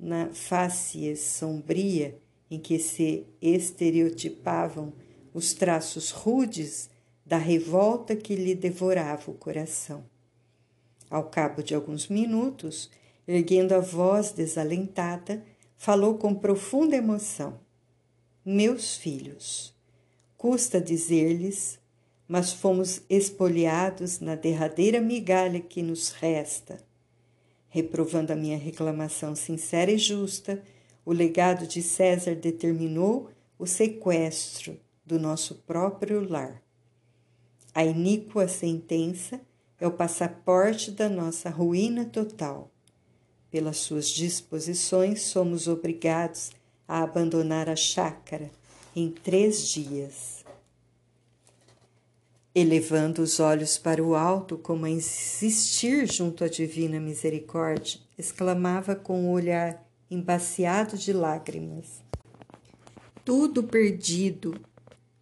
na 0.00 0.30
face 0.32 1.14
sombria 1.14 2.18
em 2.50 2.58
que 2.58 2.78
se 2.78 3.26
estereotipavam 3.38 4.94
os 5.34 5.52
traços 5.52 6.10
rudes 6.10 6.88
da 7.24 7.36
revolta 7.36 8.16
que 8.16 8.34
lhe 8.34 8.54
devorava 8.54 9.30
o 9.30 9.34
coração. 9.34 10.04
Ao 11.10 11.24
cabo 11.24 11.62
de 11.62 11.74
alguns 11.74 12.08
minutos, 12.08 12.90
erguendo 13.26 13.72
a 13.72 13.80
voz 13.80 14.30
desalentada, 14.32 15.42
falou 15.76 16.16
com 16.16 16.34
profunda 16.34 16.96
emoção: 16.96 17.58
Meus 18.44 18.96
filhos, 18.96 19.74
custa 20.36 20.80
dizer-lhes, 20.80 21.78
mas 22.28 22.52
fomos 22.52 23.02
espoliados 23.08 24.20
na 24.20 24.34
derradeira 24.34 25.00
migalha 25.00 25.60
que 25.60 25.82
nos 25.82 26.10
resta. 26.10 26.78
Reprovando 27.68 28.32
a 28.32 28.36
minha 28.36 28.56
reclamação 28.56 29.34
sincera 29.34 29.90
e 29.90 29.98
justa, 29.98 30.62
o 31.04 31.12
legado 31.12 31.66
de 31.66 31.82
César 31.82 32.34
determinou 32.34 33.30
o 33.58 33.66
sequestro 33.66 34.78
do 35.04 35.18
nosso 35.18 35.56
próprio 35.66 36.28
lar. 36.28 36.62
A 37.72 37.84
iníqua 37.84 38.48
sentença 38.48 39.40
é 39.78 39.86
o 39.86 39.92
passaporte 39.92 40.90
da 40.90 41.08
nossa 41.08 41.50
ruína 41.50 42.06
total. 42.06 42.70
Pelas 43.56 43.78
suas 43.78 44.08
disposições, 44.10 45.22
somos 45.22 45.66
obrigados 45.66 46.50
a 46.86 47.02
abandonar 47.02 47.70
a 47.70 47.74
chácara 47.74 48.50
em 48.94 49.10
três 49.10 49.66
dias. 49.68 50.44
Elevando 52.54 53.22
os 53.22 53.40
olhos 53.40 53.78
para 53.78 54.04
o 54.04 54.14
alto, 54.14 54.58
como 54.58 54.84
a 54.84 54.90
insistir 54.90 56.06
junto 56.06 56.44
à 56.44 56.48
divina 56.48 57.00
misericórdia, 57.00 57.98
exclamava 58.18 58.94
com 58.94 59.24
o 59.24 59.32
olhar 59.32 59.82
embaciado 60.10 60.98
de 60.98 61.14
lágrimas. 61.14 62.02
Tudo 63.24 63.62
perdido. 63.62 64.60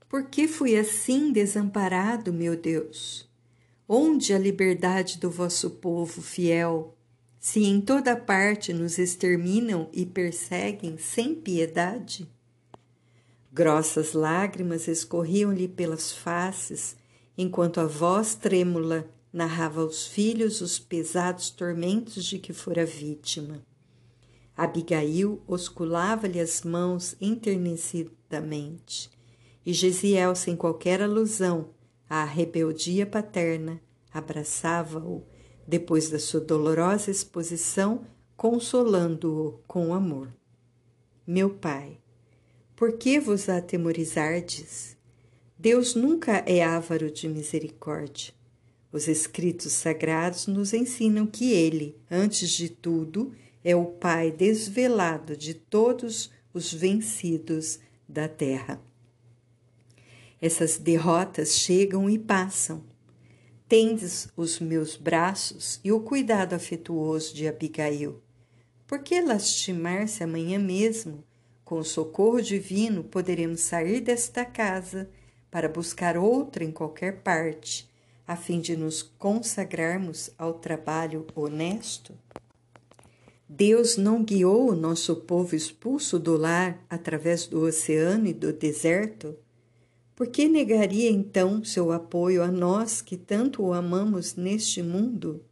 Por 0.08 0.24
que 0.24 0.48
fui 0.48 0.76
assim 0.76 1.30
desamparado, 1.30 2.32
meu 2.32 2.56
Deus? 2.56 3.30
Onde 3.88 4.34
a 4.34 4.38
liberdade 4.40 5.20
do 5.20 5.30
vosso 5.30 5.70
povo 5.70 6.20
fiel, 6.20 6.96
se 7.44 7.62
em 7.62 7.78
toda 7.78 8.16
parte 8.16 8.72
nos 8.72 8.96
exterminam 8.96 9.86
e 9.92 10.06
perseguem 10.06 10.96
sem 10.96 11.34
piedade? 11.34 12.26
Grossas 13.52 14.14
lágrimas 14.14 14.88
escorriam-lhe 14.88 15.68
pelas 15.68 16.10
faces, 16.10 16.96
enquanto 17.36 17.80
a 17.80 17.86
voz 17.86 18.34
trêmula 18.34 19.06
narrava 19.30 19.82
aos 19.82 20.06
filhos 20.06 20.62
os 20.62 20.78
pesados 20.78 21.50
tormentos 21.50 22.24
de 22.24 22.38
que 22.38 22.54
fora 22.54 22.86
vítima. 22.86 23.62
Abigail 24.56 25.42
osculava-lhe 25.46 26.40
as 26.40 26.62
mãos 26.62 27.14
enternecidamente, 27.20 29.10
e 29.66 29.74
Gesiel, 29.74 30.34
sem 30.34 30.56
qualquer 30.56 31.02
alusão 31.02 31.68
à 32.08 32.24
rebeldia 32.24 33.04
paterna, 33.04 33.78
abraçava-o 34.10 35.33
depois 35.66 36.10
da 36.10 36.18
sua 36.18 36.40
dolorosa 36.40 37.10
exposição, 37.10 38.06
consolando-o 38.36 39.60
com 39.66 39.94
amor. 39.94 40.28
Meu 41.26 41.50
pai, 41.50 41.98
por 42.76 42.92
que 42.92 43.18
vos 43.18 43.48
atemorizardes? 43.48 44.96
Deus 45.58 45.94
nunca 45.94 46.42
é 46.46 46.62
ávaro 46.62 47.10
de 47.10 47.28
misericórdia. 47.28 48.34
Os 48.92 49.08
escritos 49.08 49.72
sagrados 49.72 50.46
nos 50.46 50.72
ensinam 50.72 51.26
que 51.26 51.52
ele, 51.52 51.96
antes 52.10 52.50
de 52.50 52.68
tudo, 52.68 53.32
é 53.64 53.74
o 53.74 53.86
Pai 53.86 54.30
desvelado 54.30 55.36
de 55.36 55.54
todos 55.54 56.30
os 56.52 56.72
vencidos 56.72 57.80
da 58.08 58.28
terra. 58.28 58.80
Essas 60.40 60.76
derrotas 60.76 61.56
chegam 61.56 62.08
e 62.08 62.18
passam. 62.18 62.84
Tendes 63.66 64.28
os 64.36 64.60
meus 64.60 64.94
braços 64.94 65.80
e 65.82 65.90
o 65.90 66.00
cuidado 66.00 66.52
afetuoso 66.52 67.34
de 67.34 67.48
Abigail. 67.48 68.20
Por 68.86 68.98
que 68.98 69.22
lastimar-se 69.22 70.22
amanhã 70.22 70.58
mesmo? 70.58 71.24
Com 71.64 71.78
o 71.78 71.84
socorro 71.84 72.42
divino, 72.42 73.02
poderemos 73.02 73.62
sair 73.62 74.02
desta 74.02 74.44
casa 74.44 75.08
para 75.50 75.66
buscar 75.66 76.18
outra 76.18 76.62
em 76.62 76.70
qualquer 76.70 77.22
parte, 77.22 77.88
a 78.26 78.36
fim 78.36 78.60
de 78.60 78.76
nos 78.76 79.02
consagrarmos 79.02 80.28
ao 80.36 80.52
trabalho 80.52 81.26
honesto? 81.34 82.12
Deus 83.48 83.96
não 83.96 84.22
guiou 84.22 84.72
o 84.72 84.76
nosso 84.76 85.16
povo 85.16 85.56
expulso 85.56 86.18
do 86.18 86.36
lar 86.36 86.84
através 86.90 87.46
do 87.46 87.62
oceano 87.62 88.26
e 88.26 88.34
do 88.34 88.52
deserto? 88.52 89.34
Por 90.16 90.28
que 90.28 90.48
negaria 90.48 91.10
então 91.10 91.64
seu 91.64 91.90
apoio 91.90 92.40
a 92.42 92.48
nós 92.48 93.02
que 93.02 93.16
tanto 93.16 93.62
o 93.64 93.72
amamos 93.72 94.36
neste 94.36 94.80
mundo? 94.80 95.44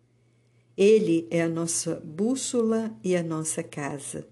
Ele 0.76 1.26
é 1.30 1.42
a 1.42 1.48
nossa 1.48 1.96
bússola 1.96 2.96
e 3.02 3.16
a 3.16 3.24
nossa 3.24 3.62
casa. 3.62 4.24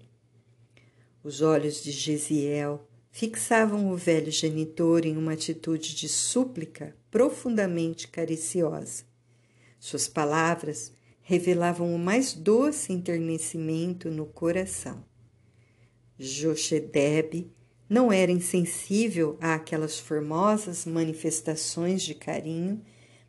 Os 1.21 1.41
olhos 1.41 1.83
de 1.83 1.91
Gesiel 1.91 2.87
fixavam 3.11 3.91
o 3.91 3.97
velho 3.97 4.31
genitor 4.31 5.05
em 5.05 5.17
uma 5.17 5.33
atitude 5.33 5.93
de 5.93 6.07
súplica 6.07 6.95
profundamente 7.11 8.07
cariciosa. 8.07 9.03
Suas 9.77 10.07
palavras 10.07 10.93
revelavam 11.21 11.93
o 11.93 11.99
mais 11.99 12.33
doce 12.33 12.93
enternecimento 12.93 14.09
no 14.09 14.25
coração. 14.25 15.03
Jochedeb 16.17 17.51
não 17.91 18.09
era 18.09 18.31
insensível 18.31 19.37
àquelas 19.41 19.99
formosas 19.99 20.85
manifestações 20.85 22.01
de 22.01 22.15
carinho, 22.15 22.81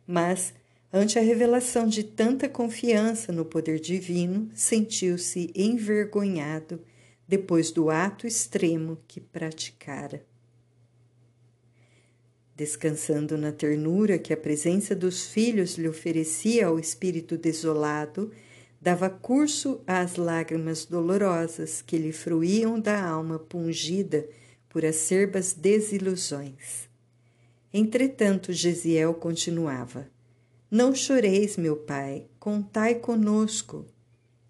mas, 0.07 0.53
ante 0.91 1.19
a 1.19 1.21
revelação 1.21 1.85
de 1.85 2.01
tanta 2.01 2.47
confiança 2.47 3.33
no 3.33 3.43
poder 3.43 3.77
divino, 3.77 4.49
sentiu-se 4.55 5.51
envergonhado 5.53 6.79
depois 7.27 7.71
do 7.71 7.89
ato 7.89 8.25
extremo 8.25 8.97
que 9.05 9.19
praticara. 9.19 10.25
Descansando 12.55 13.37
na 13.37 13.51
ternura 13.51 14.17
que 14.17 14.31
a 14.31 14.37
presença 14.37 14.95
dos 14.95 15.25
filhos 15.25 15.77
lhe 15.77 15.89
oferecia 15.89 16.67
ao 16.67 16.79
espírito 16.79 17.37
desolado, 17.37 18.31
dava 18.79 19.09
curso 19.09 19.81
às 19.85 20.15
lágrimas 20.15 20.85
dolorosas 20.85 21.81
que 21.81 21.97
lhe 21.97 22.13
fruíam 22.13 22.79
da 22.79 23.05
alma 23.05 23.37
pungida 23.37 24.25
por 24.73 24.83
acerbas 24.83 25.53
desilusões. 25.53 26.89
Entretanto, 27.71 28.51
Gesiel 28.51 29.13
continuava: 29.13 30.09
Não 30.69 30.95
choreis, 30.95 31.55
meu 31.55 31.77
pai, 31.77 32.25
contai 32.39 32.95
conosco. 32.95 33.85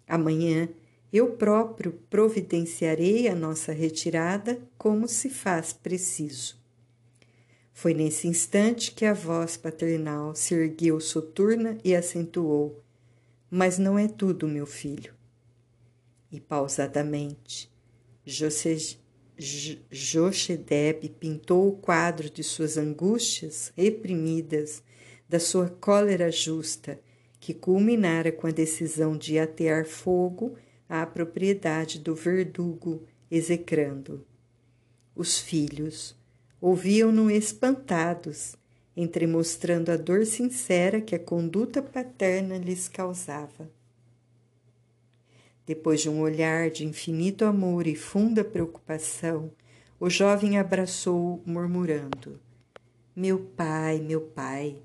Amanhã 0.08 0.68
eu 1.12 1.32
próprio 1.32 1.92
providenciarei 2.08 3.28
a 3.28 3.34
nossa 3.34 3.72
retirada 3.72 4.58
como 4.78 5.06
se 5.06 5.28
faz 5.28 5.72
preciso. 5.74 6.56
Foi 7.72 7.92
nesse 7.92 8.26
instante 8.26 8.92
que 8.92 9.04
a 9.04 9.12
voz 9.12 9.56
paternal 9.56 10.34
se 10.34 10.54
ergueu 10.54 11.00
soturna 11.00 11.76
e 11.84 11.94
acentuou: 11.94 12.82
Mas 13.50 13.78
não 13.78 13.98
é 13.98 14.08
tudo, 14.08 14.48
meu 14.48 14.64
filho. 14.64 15.12
E 16.32 16.40
pausadamente, 16.40 17.70
Jochedeb 19.36 21.08
pintou 21.18 21.68
o 21.68 21.76
quadro 21.76 22.30
de 22.30 22.42
suas 22.44 22.76
angústias 22.76 23.72
reprimidas, 23.76 24.82
da 25.28 25.40
sua 25.40 25.68
cólera 25.68 26.30
justa, 26.30 27.00
que 27.40 27.52
culminara 27.52 28.30
com 28.30 28.46
a 28.46 28.50
decisão 28.50 29.16
de 29.16 29.38
atear 29.38 29.84
fogo 29.84 30.54
à 30.88 31.04
propriedade 31.04 31.98
do 31.98 32.14
verdugo, 32.14 33.02
execrando. 33.30 34.24
Os 35.14 35.40
filhos 35.40 36.16
ouviam-no 36.60 37.30
espantados, 37.30 38.56
entremostrando 38.96 39.90
a 39.90 39.96
dor 39.96 40.24
sincera 40.24 41.00
que 41.00 41.14
a 41.14 41.18
conduta 41.18 41.82
paterna 41.82 42.56
lhes 42.56 42.88
causava. 42.88 43.68
Depois 45.66 46.00
de 46.00 46.08
um 46.08 46.20
olhar 46.20 46.70
de 46.70 46.84
infinito 46.84 47.44
amor 47.44 47.86
e 47.86 47.94
funda 47.94 48.44
preocupação, 48.44 49.50
o 49.98 50.10
jovem 50.10 50.58
abraçou, 50.58 51.42
murmurando: 51.46 52.40
Meu 53.14 53.38
pai, 53.38 54.00
meu 54.00 54.20
pai, 54.20 54.78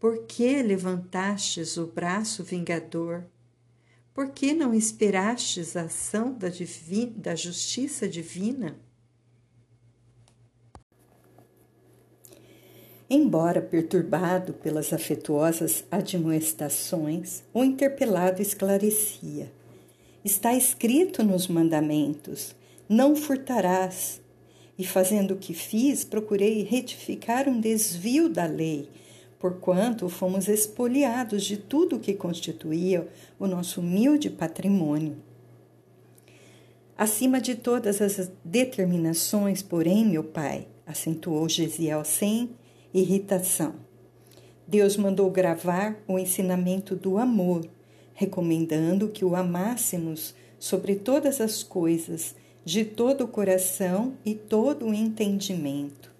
por 0.00 0.24
que 0.26 0.62
levantastes 0.62 1.76
o 1.76 1.86
braço 1.86 2.42
vingador 2.42 3.24
por 4.18 4.30
que 4.30 4.52
não 4.52 4.74
esperastes 4.74 5.76
a 5.76 5.82
ação 5.82 6.32
da, 6.32 6.48
da 7.14 7.36
justiça 7.36 8.08
divina? 8.08 8.76
Embora 13.08 13.62
perturbado 13.62 14.54
pelas 14.54 14.92
afetuosas 14.92 15.84
admoestações, 15.88 17.44
o 17.54 17.62
interpelado 17.62 18.42
esclarecia: 18.42 19.52
Está 20.28 20.54
escrito 20.54 21.22
nos 21.22 21.48
mandamentos: 21.48 22.54
não 22.86 23.16
furtarás. 23.16 24.20
E 24.78 24.86
fazendo 24.86 25.32
o 25.32 25.38
que 25.38 25.54
fiz, 25.54 26.04
procurei 26.04 26.62
retificar 26.64 27.48
um 27.48 27.58
desvio 27.58 28.28
da 28.28 28.44
lei 28.44 28.90
porquanto 29.38 30.08
fomos 30.08 30.48
expoliados 30.48 31.44
de 31.44 31.56
tudo 31.56 31.96
o 31.96 32.00
que 32.00 32.12
constituía 32.12 33.08
o 33.38 33.46
nosso 33.46 33.80
humilde 33.80 34.28
patrimônio. 34.28 35.16
Acima 36.96 37.40
de 37.40 37.54
todas 37.54 38.02
as 38.02 38.30
determinações, 38.44 39.62
porém, 39.62 40.04
meu 40.04 40.24
pai, 40.24 40.66
acentuou 40.84 41.48
Gesiel 41.48 42.04
sem 42.04 42.50
irritação. 42.92 43.76
Deus 44.66 44.96
mandou 44.96 45.30
gravar 45.30 45.96
o 46.08 46.18
ensinamento 46.18 46.96
do 46.96 47.16
amor, 47.16 47.64
recomendando 48.18 49.10
que 49.10 49.24
o 49.24 49.36
amássemos 49.36 50.34
sobre 50.58 50.96
todas 50.96 51.40
as 51.40 51.62
coisas, 51.62 52.34
de 52.64 52.84
todo 52.84 53.22
o 53.22 53.28
coração 53.28 54.14
e 54.24 54.34
todo 54.34 54.86
o 54.86 54.92
entendimento. 54.92 56.10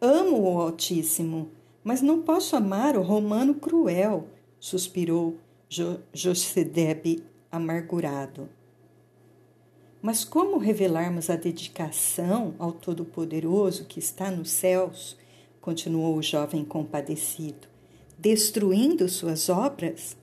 Amo 0.00 0.40
o 0.42 0.60
Altíssimo, 0.60 1.52
mas 1.84 2.02
não 2.02 2.22
posso 2.22 2.56
amar 2.56 2.96
o 2.96 3.02
romano 3.02 3.54
cruel, 3.54 4.26
suspirou 4.58 5.36
jo 5.68 6.00
Josedeb 6.12 7.22
amargurado. 7.50 8.48
Mas 10.02 10.24
como 10.24 10.58
revelarmos 10.58 11.30
a 11.30 11.36
dedicação 11.36 12.56
ao 12.58 12.72
Todo-Poderoso 12.72 13.84
que 13.84 14.00
está 14.00 14.32
nos 14.32 14.50
céus? 14.50 15.16
continuou 15.60 16.16
o 16.16 16.22
jovem 16.22 16.64
compadecido, 16.64 17.68
destruindo 18.18 19.08
suas 19.08 19.48
obras? 19.48 20.20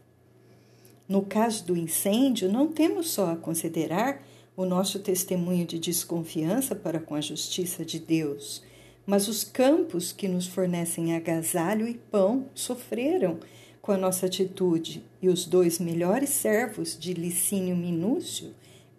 No 1.10 1.24
caso 1.24 1.66
do 1.66 1.76
incêndio, 1.76 2.52
não 2.52 2.68
temos 2.68 3.10
só 3.10 3.32
a 3.32 3.36
considerar 3.36 4.24
o 4.56 4.64
nosso 4.64 5.00
testemunho 5.00 5.66
de 5.66 5.80
desconfiança 5.80 6.76
para 6.76 7.00
com 7.00 7.16
a 7.16 7.22
justiça 7.22 7.84
de 7.84 7.98
Deus, 7.98 8.62
mas 9.08 9.28
os 9.28 9.44
campos 9.44 10.12
que 10.12 10.28
nos 10.28 10.46
fornecem 10.46 11.16
agasalho 11.16 11.88
e 11.88 11.96
pão 11.96 12.46
sofreram 12.54 13.40
com 13.82 13.92
a 13.92 13.98
nossa 13.98 14.28
atitude, 14.28 15.04
e 15.20 15.30
os 15.30 15.46
dois 15.46 15.80
melhores 15.80 16.30
servos 16.30 16.96
de 16.96 17.14
Licínio 17.14 17.76
Minúcio, 17.76 18.54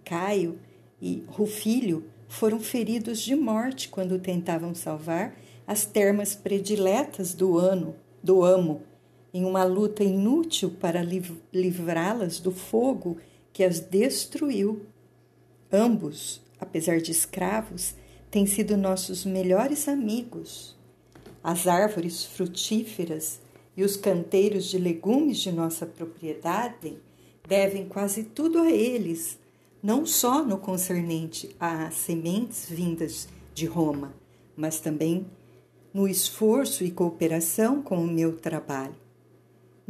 Caio 0.05 0.59
e 1.01 1.23
Rufilho, 1.29 2.05
foram 2.27 2.59
feridos 2.59 3.21
de 3.21 3.37
morte 3.37 3.89
quando 3.89 4.19
tentavam 4.19 4.75
salvar 4.75 5.37
as 5.65 5.85
termas 5.85 6.35
prediletas 6.35 7.35
do 7.35 7.57
ano, 7.57 7.95
do 8.21 8.43
amo, 8.43 8.83
em 9.33 9.45
uma 9.45 9.65
luta 9.65 10.03
inútil 10.03 10.71
para 10.71 11.07
livrá-las 11.53 12.41
do 12.41 12.51
fogo 12.51 13.19
que 13.53 13.63
as 13.63 13.81
destruiu. 13.81 14.87
Ambos, 15.73 16.41
apesar 16.59 17.01
de 17.01 17.13
escravos, 17.13 17.95
têm 18.31 18.47
sido 18.47 18.77
nossos 18.77 19.25
melhores 19.25 19.89
amigos. 19.89 20.77
As 21.43 21.67
árvores 21.67 22.25
frutíferas 22.25 23.41
e 23.77 23.83
os 23.83 23.97
canteiros 23.97 24.67
de 24.67 24.79
legumes 24.79 25.39
de 25.39 25.51
nossa 25.53 25.87
propriedade 25.87 26.99
devem 27.49 27.87
quase 27.87 28.25
tudo 28.25 28.59
a 28.59 28.71
eles, 28.71 29.39
não 29.83 30.05
só 30.05 30.45
no 30.45 30.59
concernente 30.59 31.55
às 31.59 31.95
sementes 31.95 32.67
vindas 32.69 33.29
de 33.55 33.67
Roma, 33.67 34.15
mas 34.57 34.81
também 34.81 35.27
no 35.93 36.07
esforço 36.07 36.85
e 36.85 36.91
cooperação 36.91 37.83
com 37.83 37.97
o 37.97 38.07
meu 38.07 38.37
trabalho. 38.37 39.10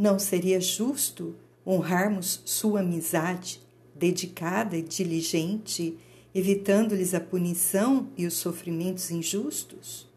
Não 0.01 0.19
seria 0.19 0.59
justo 0.59 1.37
honrarmos 1.67 2.41
sua 2.47 2.81
amizade, 2.81 3.61
dedicada 3.95 4.75
e 4.75 4.81
diligente 4.81 5.95
evitando-lhes 6.35 7.13
a 7.13 7.21
punição 7.21 8.09
e 8.17 8.25
os 8.25 8.33
sofrimentos 8.33 9.11
injustos? 9.11 10.09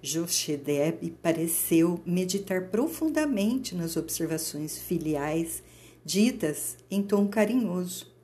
Jochedeb 0.00 1.10
pareceu 1.22 2.00
meditar 2.06 2.70
profundamente 2.70 3.74
nas 3.74 3.98
observações 3.98 4.78
filiais 4.78 5.62
ditas 6.02 6.78
em 6.90 7.02
tom 7.02 7.28
carinhoso. 7.28 8.16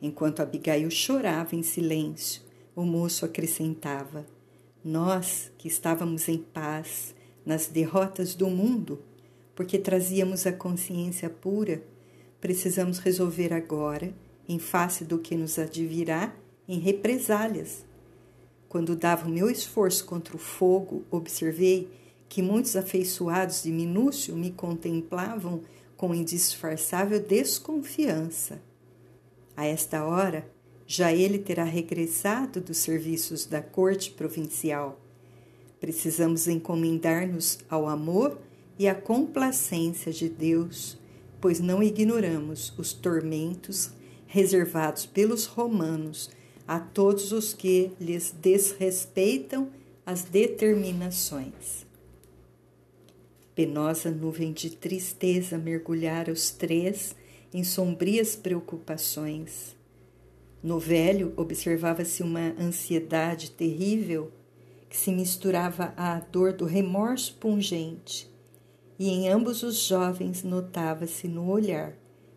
Enquanto 0.00 0.38
Abigail 0.38 0.88
chorava 0.88 1.56
em 1.56 1.64
silêncio, 1.64 2.42
o 2.76 2.84
moço 2.84 3.24
acrescentava: 3.24 4.24
Nós, 4.84 5.50
que 5.58 5.66
estávamos 5.66 6.28
em 6.28 6.38
paz, 6.38 7.12
nas 7.44 7.66
derrotas 7.66 8.34
do 8.34 8.48
mundo, 8.48 9.02
porque 9.54 9.78
trazíamos 9.78 10.46
a 10.46 10.52
consciência 10.52 11.28
pura, 11.28 11.82
precisamos 12.40 12.98
resolver 12.98 13.52
agora, 13.52 14.14
em 14.48 14.58
face 14.58 15.04
do 15.04 15.18
que 15.18 15.36
nos 15.36 15.58
advirá, 15.58 16.34
em 16.66 16.78
represálias. 16.78 17.84
Quando 18.68 18.96
dava 18.96 19.28
o 19.28 19.30
meu 19.30 19.50
esforço 19.50 20.04
contra 20.04 20.34
o 20.34 20.38
fogo, 20.38 21.04
observei 21.10 21.90
que 22.28 22.40
muitos 22.40 22.76
afeiçoados 22.76 23.62
de 23.62 23.70
Minúcio 23.70 24.34
me 24.34 24.50
contemplavam 24.50 25.60
com 25.96 26.14
indisfarçável 26.14 27.20
desconfiança. 27.20 28.62
A 29.54 29.66
esta 29.66 30.04
hora, 30.04 30.50
já 30.86 31.12
ele 31.12 31.38
terá 31.38 31.64
regressado 31.64 32.60
dos 32.60 32.78
serviços 32.78 33.44
da 33.44 33.60
corte 33.60 34.10
provincial. 34.10 34.98
Precisamos 35.82 36.46
encomendar-nos 36.46 37.58
ao 37.68 37.88
amor 37.88 38.38
e 38.78 38.86
à 38.86 38.94
complacência 38.94 40.12
de 40.12 40.28
Deus, 40.28 40.96
pois 41.40 41.58
não 41.58 41.82
ignoramos 41.82 42.72
os 42.78 42.92
tormentos 42.92 43.90
reservados 44.28 45.06
pelos 45.06 45.44
romanos 45.44 46.30
a 46.68 46.78
todos 46.78 47.32
os 47.32 47.52
que 47.52 47.90
lhes 48.00 48.30
desrespeitam 48.30 49.70
as 50.06 50.22
determinações. 50.22 51.84
Penosa 53.52 54.08
nuvem 54.08 54.52
de 54.52 54.70
tristeza 54.70 55.58
mergulhara 55.58 56.30
os 56.32 56.52
três 56.52 57.16
em 57.52 57.64
sombrias 57.64 58.36
preocupações. 58.36 59.74
No 60.62 60.78
velho 60.78 61.32
observava-se 61.36 62.22
uma 62.22 62.54
ansiedade 62.56 63.50
terrível 63.50 64.30
que 64.92 64.98
se 64.98 65.10
misturava 65.10 65.94
à 65.96 66.20
dor 66.20 66.52
do 66.52 66.66
remorso 66.66 67.34
pungente, 67.36 68.30
e 68.98 69.08
em 69.08 69.26
ambos 69.26 69.62
os 69.62 69.86
jovens 69.86 70.42
notava-se 70.42 71.26
no 71.26 71.48
olhar 71.48 71.94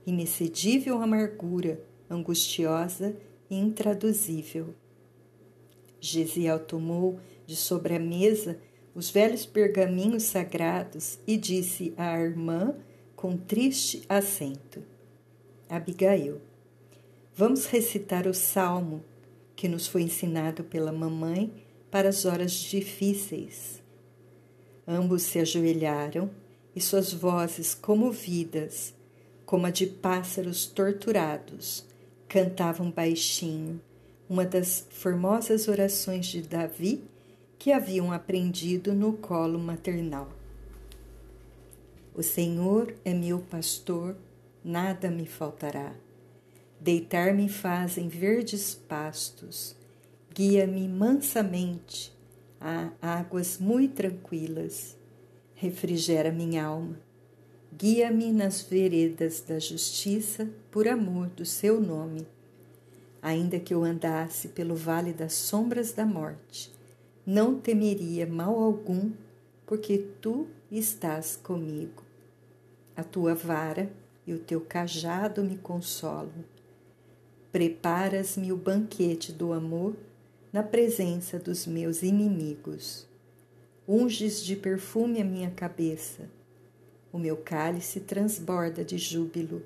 inexcedível 0.07 1.01
amargura, 1.01 1.83
angustiosa 2.09 3.13
e 3.49 3.57
intraduzível. 3.57 4.73
Gesiel 5.99 6.57
tomou 6.59 7.19
de 7.45 7.57
sobre 7.57 7.93
a 7.93 7.99
mesa 7.99 8.57
os 8.95 9.09
velhos 9.09 9.45
pergaminhos 9.45 10.23
sagrados 10.23 11.19
e 11.27 11.35
disse 11.35 11.93
à 11.97 12.17
irmã 12.17 12.73
com 13.17 13.35
triste 13.35 14.05
acento: 14.07 14.81
Abigail, 15.67 16.39
vamos 17.35 17.65
recitar 17.65 18.25
o 18.25 18.33
salmo 18.33 19.03
que 19.57 19.67
nos 19.67 19.87
foi 19.87 20.03
ensinado 20.03 20.63
pela 20.63 20.93
mamãe 20.93 21.64
para 21.95 22.09
as 22.09 22.25
horas 22.25 22.51
difíceis. 22.51 23.81
Ambos 24.85 25.21
se 25.21 25.39
ajoelharam 25.39 26.29
e 26.75 26.81
suas 26.81 27.13
vozes 27.13 27.73
comovidas, 27.73 28.93
como 29.45 29.65
a 29.65 29.69
de 29.69 29.87
pássaros 29.87 30.65
torturados, 30.65 31.85
cantavam 32.27 32.91
baixinho 32.91 33.79
uma 34.27 34.43
das 34.43 34.85
formosas 34.89 35.69
orações 35.69 36.25
de 36.25 36.41
Davi 36.41 37.01
que 37.57 37.71
haviam 37.71 38.11
aprendido 38.11 38.93
no 38.93 39.13
colo 39.13 39.57
maternal. 39.57 40.27
O 42.13 42.21
Senhor 42.21 42.93
é 43.05 43.13
meu 43.13 43.39
pastor, 43.39 44.17
nada 44.61 45.09
me 45.09 45.25
faltará. 45.25 45.95
Deitar-me 46.77 47.47
faz 47.47 47.97
em 47.97 48.09
verdes 48.09 48.75
pastos, 48.75 49.77
guia-me 50.35 50.85
mansamente 50.89 52.13
a 52.59 52.91
águas 53.01 53.57
muito 53.57 53.95
tranquilas, 53.95 54.97
refrigera 55.53 56.29
minha 56.29 56.65
alma, 56.65 56.99
guia-me 57.73 58.33
nas 58.33 58.61
veredas 58.61 59.39
da 59.39 59.59
justiça 59.59 60.49
por 60.69 60.89
amor 60.89 61.27
do 61.27 61.45
seu 61.45 61.79
nome. 61.79 62.27
Ainda 63.21 63.61
que 63.61 63.73
eu 63.73 63.85
andasse 63.85 64.49
pelo 64.49 64.75
vale 64.75 65.13
das 65.13 65.31
sombras 65.31 65.93
da 65.93 66.05
morte, 66.05 66.69
não 67.25 67.57
temeria 67.57 68.27
mal 68.27 68.59
algum, 68.59 69.13
porque 69.65 70.05
tu 70.19 70.47
estás 70.69 71.39
comigo. 71.41 72.03
A 72.93 73.05
tua 73.05 73.33
vara 73.33 73.89
e 74.27 74.33
o 74.33 74.39
teu 74.39 74.59
cajado 74.59 75.41
me 75.41 75.57
consolam. 75.57 76.43
Preparas-me 77.53 78.51
o 78.51 78.57
banquete 78.57 79.31
do 79.31 79.53
amor 79.53 79.95
na 80.55 80.63
presença 80.63 81.37
dos 81.37 81.67
meus 81.67 82.01
inimigos. 82.01 83.05
Unges 83.85 84.41
de 84.41 84.55
perfume 84.55 85.21
a 85.21 85.25
minha 85.25 85.51
cabeça. 85.51 86.29
O 87.11 87.19
meu 87.19 87.35
cálice 87.35 87.99
transborda 87.99 88.81
de 88.81 88.97
júbilo. 88.97 89.61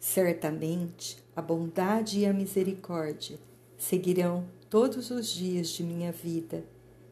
Certamente 0.00 1.18
a 1.36 1.42
bondade 1.42 2.20
e 2.20 2.24
a 2.24 2.32
misericórdia 2.32 3.38
seguirão 3.76 4.46
todos 4.70 5.10
os 5.10 5.28
dias 5.28 5.68
de 5.68 5.84
minha 5.84 6.10
vida 6.10 6.64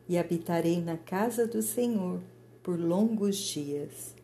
e 0.09 0.17
habitarei 0.17 0.81
na 0.81 0.97
casa 0.97 1.47
do 1.47 1.61
Senhor 1.61 2.23
por 2.63 2.81
longos 2.81 3.37
dias. 3.37 4.15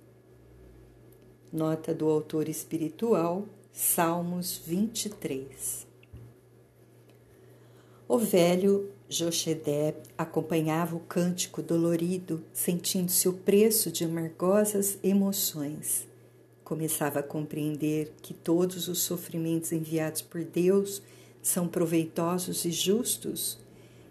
Nota 1.52 1.92
do 1.94 2.08
autor 2.08 2.48
espiritual, 2.48 3.44
Salmos 3.70 4.56
23. 4.64 5.85
O 8.08 8.18
velho 8.18 8.88
Jochedeb 9.08 9.96
acompanhava 10.16 10.94
o 10.94 11.00
cântico 11.00 11.60
dolorido, 11.60 12.40
sentindo-se 12.52 13.28
o 13.28 13.32
preço 13.32 13.90
de 13.90 14.04
amargosas 14.04 14.96
emoções. 15.02 16.06
Começava 16.62 17.18
a 17.18 17.22
compreender 17.22 18.12
que 18.22 18.32
todos 18.32 18.86
os 18.86 19.00
sofrimentos 19.00 19.72
enviados 19.72 20.22
por 20.22 20.44
Deus 20.44 21.02
são 21.42 21.66
proveitosos 21.66 22.64
e 22.64 22.70
justos, 22.70 23.58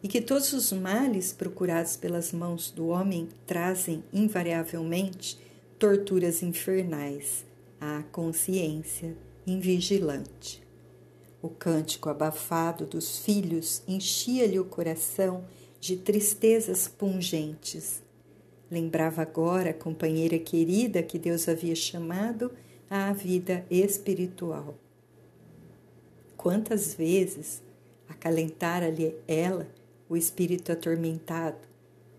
e 0.03 0.09
que 0.09 0.19
todos 0.19 0.51
os 0.51 0.73
males 0.73 1.31
procurados 1.31 1.95
pelas 1.95 2.33
mãos 2.33 2.69
do 2.71 2.87
homem 2.87 3.29
trazem 3.47 4.03
invariavelmente 4.11 5.39
torturas 5.79 6.43
infernais 6.43 7.45
à 7.79 8.03
consciência 8.11 9.15
invigilante. 9.47 10.64
O 11.45 11.49
cântico 11.49 12.09
abafado 12.09 12.87
dos 12.87 13.19
filhos 13.19 13.83
enchia-lhe 13.87 14.59
o 14.59 14.65
coração 14.65 15.45
de 15.79 15.95
tristezas 15.95 16.87
pungentes. 16.87 18.01
Lembrava 18.71 19.21
agora 19.21 19.69
a 19.69 19.73
companheira 19.73 20.39
querida 20.39 21.03
que 21.03 21.19
Deus 21.19 21.47
havia 21.47 21.75
chamado 21.75 22.51
à 22.89 23.13
vida 23.13 23.63
espiritual. 23.69 24.73
Quantas 26.35 26.95
vezes 26.95 27.61
acalentara-lhe 28.09 29.15
ela 29.27 29.67
o 30.09 30.17
espírito 30.17 30.71
atormentado 30.71 31.59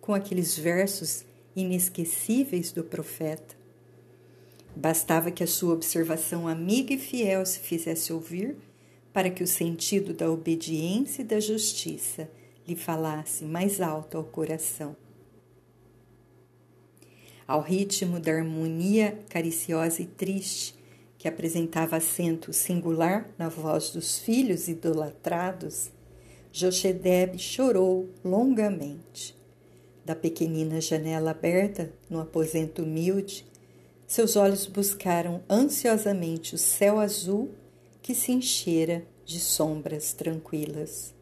com 0.01 0.15
aqueles 0.15 0.57
versos 0.57 1.25
inesquecíveis 1.57 2.71
do 2.71 2.85
profeta. 2.85 3.57
Bastava 4.77 5.33
que 5.33 5.43
a 5.43 5.49
sua 5.49 5.75
observação 5.75 6.47
amiga 6.47 6.95
e 6.95 6.99
fiel 6.99 7.45
se 7.45 7.59
fizesse 7.59 8.13
ouvir 8.13 8.57
para 9.17 9.31
que 9.31 9.43
o 9.43 9.47
sentido 9.47 10.13
da 10.13 10.31
obediência 10.31 11.23
e 11.23 11.25
da 11.25 11.41
justiça 11.41 12.29
lhe 12.69 12.77
falasse 12.77 13.47
mais 13.47 13.81
alto 13.81 14.19
ao 14.19 14.25
coração. 14.25 14.95
Ao 17.49 17.63
ritmo 17.63 18.21
da 18.21 18.31
harmonia 18.31 19.19
cariciosa 19.31 20.03
e 20.03 20.05
triste 20.05 20.75
que 21.17 21.27
apresentava 21.27 21.97
acento 21.97 22.53
singular 22.53 23.27
na 23.39 23.49
voz 23.49 23.89
dos 23.89 24.19
filhos 24.19 24.69
idolatrados, 24.69 25.91
Jochedeb 26.53 27.39
chorou 27.39 28.11
longamente. 28.23 29.35
Da 30.05 30.15
pequenina 30.15 30.79
janela 30.79 31.31
aberta 31.31 31.91
no 32.11 32.21
aposento 32.21 32.83
humilde, 32.83 33.47
seus 34.07 34.37
olhos 34.37 34.67
buscaram 34.67 35.43
ansiosamente 35.49 36.55
o 36.55 36.59
céu 36.59 36.99
azul 36.99 37.55
que 38.07 38.15
se 38.15 38.31
enchera 38.31 39.05
de 39.25 39.41
sombras 39.41 40.13
tranquilas. 40.13 41.13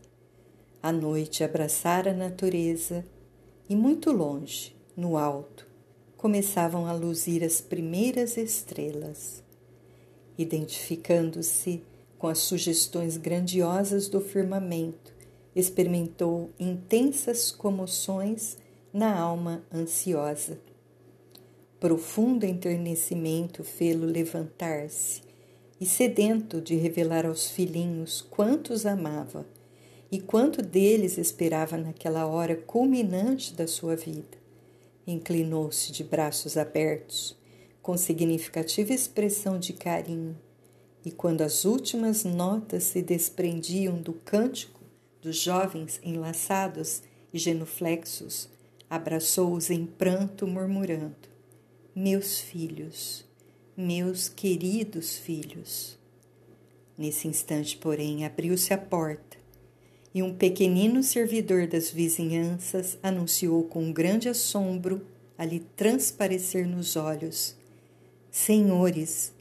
A 0.82 0.92
noite 0.92 1.42
abraçara 1.42 2.10
a 2.10 2.14
natureza 2.14 3.02
e 3.66 3.74
muito 3.74 4.12
longe, 4.12 4.76
no 4.94 5.16
alto, 5.16 5.66
começavam 6.14 6.84
a 6.86 6.92
luzir 6.92 7.42
as 7.42 7.62
primeiras 7.62 8.36
estrelas 8.36 9.42
identificando-se 10.36 11.82
com 12.18 12.28
as 12.28 12.40
sugestões 12.40 13.16
grandiosas 13.16 14.06
do 14.06 14.20
firmamento, 14.20 15.14
experimentou 15.56 16.50
intensas 16.60 17.50
comoções 17.50 18.58
na 18.92 19.18
alma 19.18 19.64
ansiosa. 19.72 20.60
Profundo 21.80 22.44
enternecimento 22.44 23.64
fê-lo 23.64 24.04
levantar-se 24.04 25.23
e, 25.84 25.86
sedento 25.86 26.62
de 26.62 26.76
revelar 26.76 27.26
aos 27.26 27.50
filhinhos 27.50 28.22
quantos 28.22 28.86
amava 28.86 29.44
e 30.10 30.18
quanto 30.18 30.62
deles 30.62 31.18
esperava 31.18 31.76
naquela 31.76 32.26
hora 32.26 32.56
culminante 32.56 33.52
da 33.52 33.66
sua 33.66 33.94
vida, 33.94 34.42
Inclinou-se 35.06 35.92
de 35.92 36.02
braços 36.02 36.56
abertos, 36.56 37.36
com 37.82 37.98
significativa 37.98 38.94
expressão 38.94 39.58
de 39.58 39.74
carinho, 39.74 40.34
e 41.04 41.10
quando 41.10 41.42
as 41.42 41.66
últimas 41.66 42.24
notas 42.24 42.84
se 42.84 43.02
desprendiam 43.02 44.00
do 44.00 44.14
cântico 44.14 44.80
dos 45.20 45.36
jovens 45.36 46.00
enlaçados 46.02 47.02
e 47.30 47.38
genuflexos, 47.38 48.48
abraçou-os 48.88 49.68
em 49.68 49.84
pranto, 49.84 50.46
murmurando: 50.46 51.28
Meus 51.94 52.40
filhos, 52.40 53.23
meus 53.76 54.28
queridos 54.28 55.16
filhos. 55.16 55.98
Nesse 56.96 57.26
instante, 57.26 57.76
porém, 57.76 58.24
abriu-se 58.24 58.72
a 58.72 58.78
porta 58.78 59.36
e 60.14 60.22
um 60.22 60.32
pequenino 60.32 61.02
servidor 61.02 61.66
das 61.66 61.90
vizinhanças 61.90 62.96
anunciou 63.02 63.64
com 63.64 63.92
grande 63.92 64.28
assombro 64.28 65.04
a 65.36 65.44
lhe 65.44 65.58
transparecer 65.58 66.68
nos 66.68 66.94
olhos: 66.94 67.56
Senhores, 68.30 69.32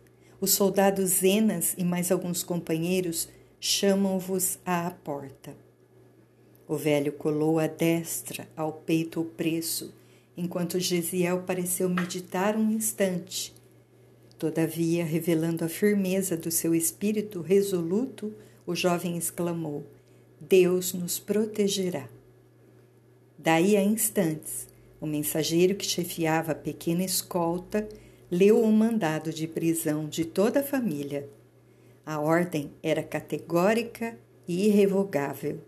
os 0.41 0.52
soldados 0.52 1.12
Zenas 1.12 1.76
e 1.78 1.84
mais 1.84 2.12
alguns 2.12 2.41
companheiros 2.41 3.30
chamam-vos 3.60 4.58
à 4.65 4.89
porta. 4.89 5.56
O 6.67 6.76
velho 6.76 7.13
colou 7.13 7.60
a 7.60 7.67
destra 7.67 8.50
ao 8.58 8.74
peito 8.74 9.22
o 9.22 9.26
preço, 9.26 9.93
enquanto 10.36 10.80
Gesiel 10.80 11.43
pareceu 11.43 11.88
meditar 11.88 12.58
um 12.58 12.72
instante. 12.72 13.52
Todavia, 14.38 15.06
revelando 15.06 15.63
a 15.63 15.69
firmeza 15.69 16.36
do 16.36 16.52
seu 16.52 16.76
espírito 16.76 17.41
resoluto, 17.41 18.34
o 18.65 18.76
jovem 18.76 19.17
exclamou: 19.17 19.86
Deus 20.39 20.93
nos 20.93 21.19
protegerá. 21.19 22.10
Daí 23.38 23.76
a 23.76 23.84
instantes, 23.84 24.67
o 25.00 25.06
mensageiro 25.06 25.76
que 25.76 25.86
chefiava 25.86 26.54
a 26.54 26.56
pequena 26.56 27.04
escolta 27.04 27.88
leu 28.32 28.62
o 28.62 28.72
mandado 28.72 29.32
de 29.32 29.48
prisão 29.48 30.08
de 30.08 30.26
toda 30.26 30.62
a 30.62 30.63
família. 30.63 31.30
A 32.06 32.19
ordem 32.19 32.72
era 32.82 33.04
categórica 33.04 34.17
e 34.48 34.67
irrevogável. 34.67 35.60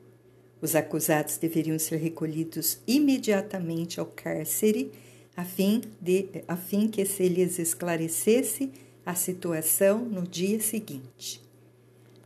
Os 0.61 0.75
acusados 0.75 1.37
deveriam 1.37 1.77
ser 1.77 1.97
recolhidos 1.97 2.79
imediatamente 2.87 3.99
ao 3.99 4.05
cárcere, 4.05 4.91
a 5.35 5.43
fim, 5.43 5.81
de, 5.99 6.43
a 6.47 6.55
fim 6.55 6.87
que 6.87 7.05
se 7.05 7.27
lhes 7.27 7.59
esclarecesse 7.59 8.71
a 9.05 9.13
situação 9.13 9.99
no 9.99 10.23
dia 10.23 10.59
seguinte. 10.59 11.41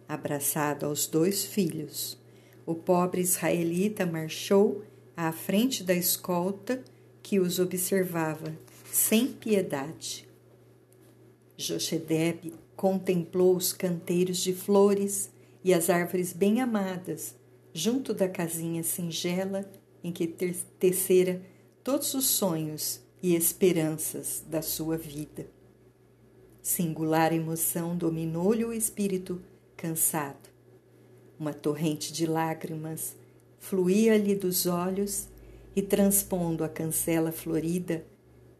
Abraçado 0.08 0.86
aos 0.86 1.08
dois 1.08 1.46
filhos, 1.46 2.18
o 2.66 2.76
pobre 2.76 3.22
israelita 3.22 4.06
marchou 4.06 4.84
à 5.16 5.32
frente 5.32 5.84
da 5.84 5.94
escolta 5.94 6.84
que 7.22 7.40
os 7.40 7.60
observava 7.60 8.56
sem 8.92 9.28
piedade. 9.28 10.28
Jochedeb 11.58 12.54
contemplou 12.76 13.56
os 13.56 13.74
canteiros 13.74 14.38
de 14.38 14.54
flores 14.54 15.30
e 15.64 15.74
as 15.74 15.90
árvores 15.90 16.32
bem 16.32 16.62
amadas 16.62 17.36
junto 17.74 18.14
da 18.14 18.28
casinha 18.28 18.84
singela 18.84 19.70
em 20.04 20.12
que 20.12 20.28
tecera 20.80 21.42
todos 21.84 22.14
os 22.14 22.26
sonhos 22.26 23.02
e 23.22 23.36
esperanças 23.36 24.44
da 24.48 24.62
sua 24.62 24.98
vida. 24.98 25.48
Singular 26.62 27.34
emoção 27.34 27.96
dominou-lhe 27.96 28.66
o 28.66 28.74
espírito 28.74 29.42
cansado. 29.76 30.50
Uma 31.40 31.54
torrente 31.54 32.12
de 32.12 32.26
lágrimas 32.26 33.16
fluía-lhe 33.60 34.36
dos 34.36 34.66
olhos 34.66 35.28
e, 35.76 35.82
transpondo 35.82 36.64
a 36.64 36.70
cancela 36.70 37.32
florida, 37.32 38.06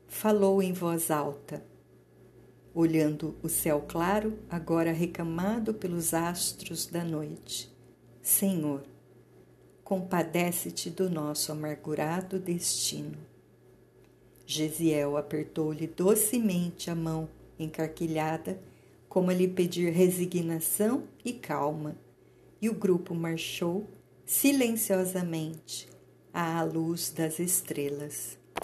falou 0.08 0.62
em 0.62 0.72
voz 0.72 1.12
alta, 1.12 1.64
olhando 2.74 3.36
o 3.44 3.50
céu 3.50 3.84
claro, 3.88 4.40
agora 4.50 4.92
recamado 4.92 5.74
pelos 5.74 6.14
astros 6.14 6.86
da 6.88 7.04
noite. 7.04 7.70
Senhor, 8.22 8.84
compadece-te 9.90 10.92
do 10.92 11.10
nosso 11.10 11.52
amargurado 11.52 12.38
destino. 12.38 13.18
Gesiel 14.46 15.18
apertou-lhe 15.18 15.88
docemente 15.88 16.92
a 16.92 16.96
mão 16.96 17.28
encarquilhada, 17.58 18.62
como 19.08 19.32
a 19.32 19.34
lhe 19.34 19.48
pedir 19.48 19.92
resignação 19.92 21.06
e 21.26 21.34
calma 21.34 21.98
e 22.62 22.70
o 22.70 22.76
grupo 22.76 23.16
marchou 23.16 23.88
silenciosamente 24.28 25.90
à 26.32 26.62
luz 26.62 27.10
das 27.10 27.40
estrelas. 27.40 28.39